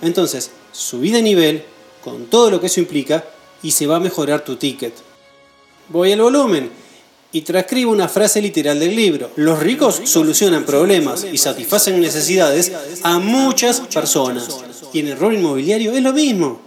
Entonces, 0.00 0.50
subí 0.72 1.10
de 1.10 1.22
nivel 1.22 1.64
con 2.02 2.26
todo 2.26 2.50
lo 2.50 2.60
que 2.60 2.68
eso 2.68 2.80
implica 2.80 3.24
y 3.62 3.72
se 3.72 3.86
va 3.86 3.96
a 3.96 4.00
mejorar 4.00 4.42
tu 4.42 4.56
ticket. 4.56 4.94
Voy 5.88 6.12
al 6.12 6.22
volumen 6.22 6.70
y 7.32 7.42
transcribo 7.42 7.92
una 7.92 8.08
frase 8.08 8.42
literal 8.42 8.78
del 8.80 8.94
libro. 8.94 9.30
Los 9.36 9.60
ricos 9.60 10.00
solucionan 10.04 10.64
problemas 10.64 11.26
y 11.30 11.38
satisfacen 11.38 12.00
necesidades 12.00 12.72
a 13.02 13.18
muchas 13.18 13.80
personas. 13.80 14.48
Y 14.92 15.00
en 15.00 15.08
el 15.08 15.18
rol 15.18 15.34
inmobiliario 15.34 15.92
es 15.92 16.02
lo 16.02 16.12
mismo. 16.12 16.60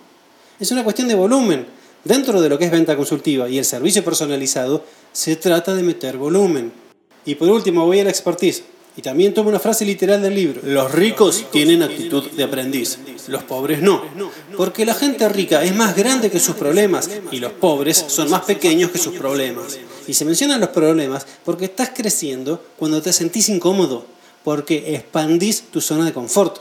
Es 0.59 0.71
una 0.71 0.83
cuestión 0.83 1.07
de 1.07 1.15
volumen. 1.15 1.65
Dentro 2.03 2.41
de 2.41 2.49
lo 2.49 2.57
que 2.57 2.65
es 2.65 2.71
venta 2.71 2.95
consultiva 2.95 3.49
y 3.49 3.57
el 3.57 3.65
servicio 3.65 4.03
personalizado, 4.03 4.85
se 5.11 5.35
trata 5.35 5.73
de 5.73 5.83
meter 5.83 6.17
volumen. 6.17 6.71
Y 7.25 7.35
por 7.35 7.49
último 7.49 7.85
voy 7.85 7.99
a 7.99 8.03
la 8.03 8.09
expertise. 8.09 8.63
Y 8.95 9.01
también 9.01 9.33
tomo 9.33 9.49
una 9.49 9.59
frase 9.59 9.85
literal 9.85 10.21
del 10.21 10.35
libro. 10.35 10.61
Los 10.63 10.91
ricos 10.91 11.45
tienen 11.51 11.81
actitud 11.81 12.29
de 12.29 12.43
aprendiz, 12.43 12.99
los 13.27 13.41
pobres 13.43 13.81
no. 13.81 14.03
Porque 14.55 14.85
la 14.85 14.93
gente 14.93 15.27
rica 15.29 15.63
es 15.63 15.75
más 15.75 15.95
grande 15.95 16.29
que 16.29 16.39
sus 16.39 16.55
problemas 16.55 17.09
y 17.31 17.37
los 17.37 17.53
pobres 17.53 18.05
son 18.07 18.29
más 18.29 18.41
pequeños 18.41 18.91
que 18.91 18.99
sus 18.99 19.15
problemas. 19.15 19.79
Y 20.07 20.13
se 20.13 20.25
mencionan 20.25 20.59
los 20.59 20.69
problemas 20.69 21.25
porque 21.43 21.65
estás 21.65 21.91
creciendo 21.93 22.63
cuando 22.77 23.01
te 23.01 23.13
sentís 23.13 23.49
incómodo, 23.49 24.05
porque 24.43 24.95
expandís 24.95 25.63
tu 25.71 25.81
zona 25.81 26.05
de 26.05 26.13
confort. 26.13 26.57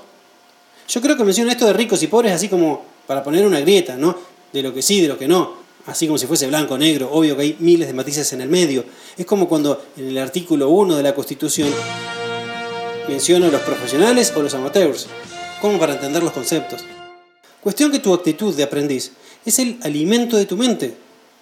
Yo 0.88 1.00
creo 1.00 1.16
que 1.16 1.24
menciono 1.24 1.50
esto 1.50 1.66
de 1.66 1.72
ricos 1.72 2.02
y 2.02 2.06
pobres 2.06 2.32
así 2.32 2.48
como 2.48 2.84
para 3.06 3.22
poner 3.22 3.46
una 3.46 3.60
grieta, 3.60 3.96
¿no? 3.96 4.16
De 4.52 4.62
lo 4.62 4.74
que 4.74 4.82
sí, 4.82 5.00
de 5.00 5.08
lo 5.08 5.18
que 5.18 5.28
no. 5.28 5.62
Así 5.86 6.06
como 6.06 6.18
si 6.18 6.26
fuese 6.26 6.46
blanco 6.46 6.78
negro, 6.78 7.10
obvio 7.10 7.36
que 7.36 7.42
hay 7.42 7.56
miles 7.58 7.88
de 7.88 7.94
matices 7.94 8.32
en 8.32 8.40
el 8.40 8.48
medio. 8.48 8.84
Es 9.16 9.26
como 9.26 9.48
cuando 9.48 9.84
en 9.96 10.08
el 10.08 10.18
artículo 10.18 10.68
1 10.68 10.96
de 10.96 11.02
la 11.02 11.14
Constitución 11.14 11.70
menciono 13.08 13.50
los 13.50 13.62
profesionales 13.62 14.32
o 14.36 14.42
los 14.42 14.54
amateurs, 14.54 15.08
como 15.60 15.78
para 15.78 15.94
entender 15.94 16.22
los 16.22 16.32
conceptos. 16.32 16.84
Cuestión 17.60 17.90
que 17.90 17.98
tu 17.98 18.14
actitud 18.14 18.54
de 18.54 18.62
aprendiz 18.62 19.12
es 19.44 19.58
el 19.58 19.78
alimento 19.82 20.36
de 20.36 20.46
tu 20.46 20.56
mente, 20.56 20.94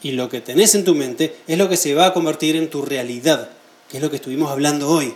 y 0.02 0.12
lo 0.12 0.28
que 0.28 0.40
tenés 0.40 0.74
en 0.74 0.84
tu 0.84 0.94
mente 0.94 1.36
es 1.46 1.58
lo 1.58 1.68
que 1.68 1.76
se 1.76 1.94
va 1.94 2.06
a 2.06 2.12
convertir 2.12 2.56
en 2.56 2.70
tu 2.70 2.82
realidad, 2.82 3.50
que 3.88 3.98
es 3.98 4.02
lo 4.02 4.10
que 4.10 4.16
estuvimos 4.16 4.50
hablando 4.50 4.88
hoy. 4.88 5.14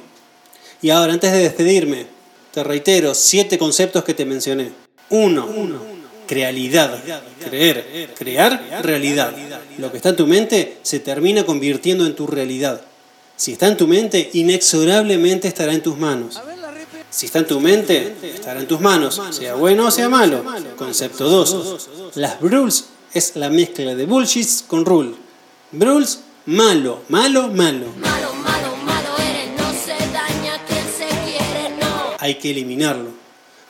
Y 0.83 0.91
ahora, 0.91 1.13
antes 1.13 1.33
de 1.33 1.39
despedirme, 1.39 2.07
te 2.53 2.63
reitero 2.63 3.15
siete 3.15 3.59
conceptos 3.59 4.05
que 4.05 4.15
te 4.15 4.25
mencioné. 4.25 4.73
Uno, 5.11 5.49
realidad. 6.29 7.03
Creer, 7.49 8.11
crear 8.17 8.83
realidad. 8.83 9.35
Lo 9.79 9.91
que 9.91 9.97
está 9.97 10.11
en 10.11 10.17
tu 10.17 10.27
mente 10.27 10.79
se 10.83 11.01
termina 11.01 11.45
convirtiendo 11.45 12.07
en 12.07 12.15
tu 12.15 12.27
realidad. 12.27 12.83
Si 13.37 13.53
está 13.53 13.67
en 13.67 13.77
tu 13.77 13.89
mente, 13.89 14.31
inexorablemente 14.35 15.49
estará 15.49 15.73
en 15.73 15.83
tus 15.83 15.99
manos. 15.99 16.41
Si 17.11 17.27
está 17.27 17.41
en 17.41 17.47
tu 17.47 17.61
mente, 17.61 18.15
estará 18.35 18.61
en 18.61 18.67
tus 18.67 18.81
manos, 18.81 19.21
sea 19.31 19.55
bueno 19.55 19.87
o 19.87 19.91
sea 19.91 20.09
malo. 20.09 20.45
Concepto 20.77 21.29
2. 21.29 22.17
Las 22.17 22.41
rules 22.41 22.87
es 23.15 23.37
la 23.37 23.49
mezcla 23.49 23.95
de 23.95 24.07
bullshit 24.07 24.67
con 24.67 24.85
rule. 24.85 25.15
Bruls, 25.71 26.19
malo, 26.47 27.03
malo, 27.09 27.49
malo. 27.49 27.87
Malo, 27.97 28.35
malo, 28.35 28.77
malo 28.85 29.17
eres, 29.19 29.51
no 29.57 29.73
se 29.73 29.97
daña 30.13 30.65
quien 30.67 30.85
se 30.85 31.07
quiere, 31.25 31.77
no. 31.81 32.17
Hay 32.19 32.35
que 32.35 32.51
eliminarlo. 32.51 33.11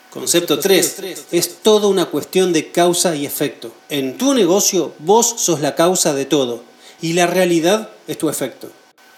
Concepto 0.09 0.59
3. 0.59 1.25
Es 1.31 1.57
toda 1.61 1.87
una 1.87 2.05
cuestión 2.05 2.53
de 2.53 2.71
causa 2.71 3.15
y 3.15 3.25
efecto. 3.25 3.71
En 3.89 4.17
tu 4.17 4.33
negocio 4.33 4.93
vos 4.99 5.35
sos 5.37 5.59
la 5.61 5.75
causa 5.75 6.13
de 6.13 6.25
todo 6.25 6.63
y 7.01 7.13
la 7.13 7.27
realidad 7.27 7.89
es 8.07 8.17
tu 8.17 8.29
efecto. 8.29 8.69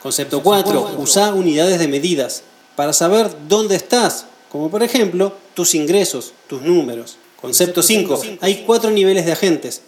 Concepto 0.02 0.44
4. 0.44 0.96
Usa 0.98 1.34
unidades 1.34 1.80
de 1.80 1.88
medidas 1.88 2.44
para 2.76 2.94
saber 2.94 3.30
dónde 3.48 3.76
estás, 3.76 4.26
como 4.50 4.70
por 4.70 4.84
ejemplo 4.84 5.34
tus 5.54 5.74
ingresos, 5.76 6.34
tus 6.48 6.64
números. 6.64 7.18
Concepto 7.40 7.82
5. 7.84 8.22
Hay 8.42 8.64
cuatro 8.66 8.90
niveles 8.90 9.26
de 9.26 9.32
agentes. 9.32 9.84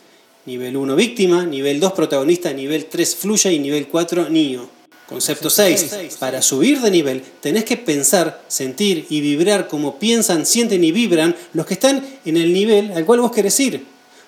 Nivel 0.46 0.78
1 0.78 0.96
víctima, 0.96 1.46
nivel 1.46 1.80
2 1.80 1.94
protagonista, 1.94 2.54
nivel 2.54 2.86
3 2.86 3.16
fluya 3.16 3.52
y 3.52 3.60
nivel 3.60 3.88
4 3.88 4.30
niño. 4.30 4.70
Concepto 5.08 5.50
6. 5.50 6.18
Para 6.20 6.42
subir 6.42 6.80
de 6.82 6.92
nivel 6.92 7.24
tenés 7.42 7.66
que 7.66 7.78
pensar, 7.78 8.44
sentir 8.48 9.08
y 9.10 9.22
vibrar 9.22 9.68
como 9.68 9.98
piensan, 9.98 10.46
sienten 10.46 10.84
y 10.84 10.92
vibran 10.92 11.36
los 11.54 11.66
que 11.66 11.74
están 11.74 12.06
en 12.26 12.38
el 12.38 12.54
nivel 12.54 12.92
al 12.92 13.06
cual 13.06 13.22
vos 13.22 13.32
querés 13.32 13.60
ir. 13.60 13.86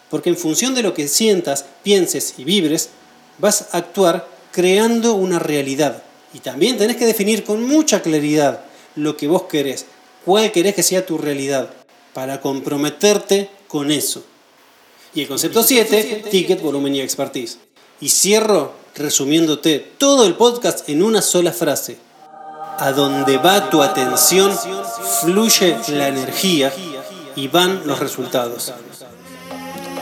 Porque 0.09 0.29
en 0.29 0.37
función 0.37 0.73
de 0.73 0.81
lo 0.81 0.93
que 0.93 1.07
sientas, 1.07 1.65
pienses 1.83 2.33
y 2.37 2.43
vibres, 2.43 2.89
vas 3.37 3.69
a 3.71 3.77
actuar 3.77 4.27
creando 4.51 5.13
una 5.13 5.39
realidad. 5.39 6.03
Y 6.33 6.39
también 6.39 6.77
tenés 6.77 6.97
que 6.97 7.05
definir 7.05 7.43
con 7.43 7.63
mucha 7.63 8.01
claridad 8.01 8.65
lo 8.95 9.15
que 9.15 9.27
vos 9.27 9.43
querés, 9.43 9.85
cuál 10.25 10.51
querés 10.51 10.75
que 10.75 10.83
sea 10.83 11.05
tu 11.05 11.17
realidad, 11.17 11.69
para 12.13 12.41
comprometerte 12.41 13.49
con 13.67 13.91
eso. 13.91 14.25
Y 15.13 15.21
el 15.21 15.27
concepto 15.27 15.61
7, 15.61 16.23
ticket, 16.31 16.61
volumen 16.61 16.95
y 16.95 17.01
expertise. 17.01 17.57
Y 17.99 18.09
cierro 18.09 18.73
resumiéndote 18.95 19.79
todo 19.97 20.25
el 20.25 20.35
podcast 20.35 20.87
en 20.87 21.03
una 21.03 21.21
sola 21.21 21.51
frase. 21.51 21.97
A 22.77 22.93
donde 22.93 23.37
va 23.37 23.69
tu 23.69 23.83
atención, 23.83 24.57
fluye 25.21 25.77
la 25.89 26.07
energía 26.07 26.71
y 27.35 27.47
van 27.49 27.85
los 27.85 27.99
resultados. 27.99 28.71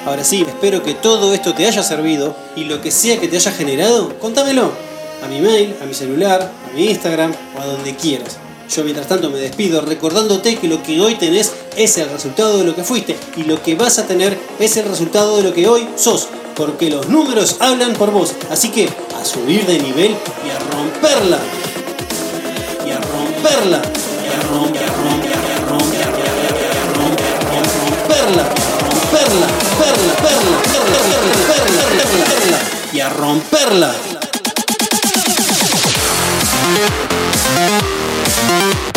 Ahora 0.06 0.24
sí, 0.24 0.46
espero 0.48 0.84
que 0.84 0.94
todo 0.94 1.34
esto 1.34 1.54
te 1.54 1.68
haya 1.68 1.84
servido 1.84 2.36
y 2.56 2.66
lo 2.66 2.80
que 2.80 2.92
sea 2.92 3.20
que 3.20 3.28
te 3.28 3.38
haya 3.38 3.52
generado, 3.52 4.18
contámelo. 4.20 4.72
A 5.24 5.28
mi 5.28 5.42
mail, 5.42 5.76
a 5.82 5.86
mi 5.86 5.94
celular, 5.94 6.42
a 6.42 6.74
mi 6.74 6.86
Instagram 6.86 7.34
o 7.58 7.62
a 7.62 7.66
donde 7.66 7.96
quieras. 7.96 8.38
Yo 8.70 8.84
mientras 8.84 9.08
tanto 9.08 9.32
me 9.32 9.40
despido 9.40 9.82
recordándote 9.82 10.58
que 10.58 10.68
lo 10.68 10.84
que 10.84 11.02
hoy 11.02 11.16
tenés 11.16 11.54
es 11.76 11.98
el 11.98 12.08
resultado 12.10 12.60
de 12.60 12.66
lo 12.66 12.76
que 12.76 12.84
fuiste 12.84 13.18
y 13.36 13.44
lo 13.44 13.64
que 13.64 13.74
vas 13.74 13.98
a 13.98 14.06
tener 14.06 14.38
es 14.60 14.78
el 14.78 14.86
resultado 14.88 15.38
de 15.38 15.44
lo 15.44 15.54
que 15.56 15.68
hoy 15.68 15.88
sos, 15.96 16.28
porque 16.56 16.92
los 16.92 17.10
números 17.10 17.58
hablan 17.62 17.94
por 17.94 18.12
vos. 18.12 18.36
Así 18.52 18.70
que 18.70 18.88
a 19.20 19.26
subir 19.26 19.66
de 19.66 19.80
nivel 19.80 20.12
y 20.46 20.50
a 20.52 20.60
romperla. 20.60 21.40
Y 22.86 22.92
a 22.92 23.00
romperla. 23.00 23.82
Y 24.24 24.28
a 24.28 24.40
romperla. 24.48 25.10
Perla, 28.08 28.50
perla, 29.12 29.48
perla, 29.82 30.58
perla, 31.42 32.04
perla, 32.28 32.60
y 32.94 33.00
a 33.00 33.10
romperla. 33.10 33.96
Thank 38.50 38.84
you. 38.84 38.89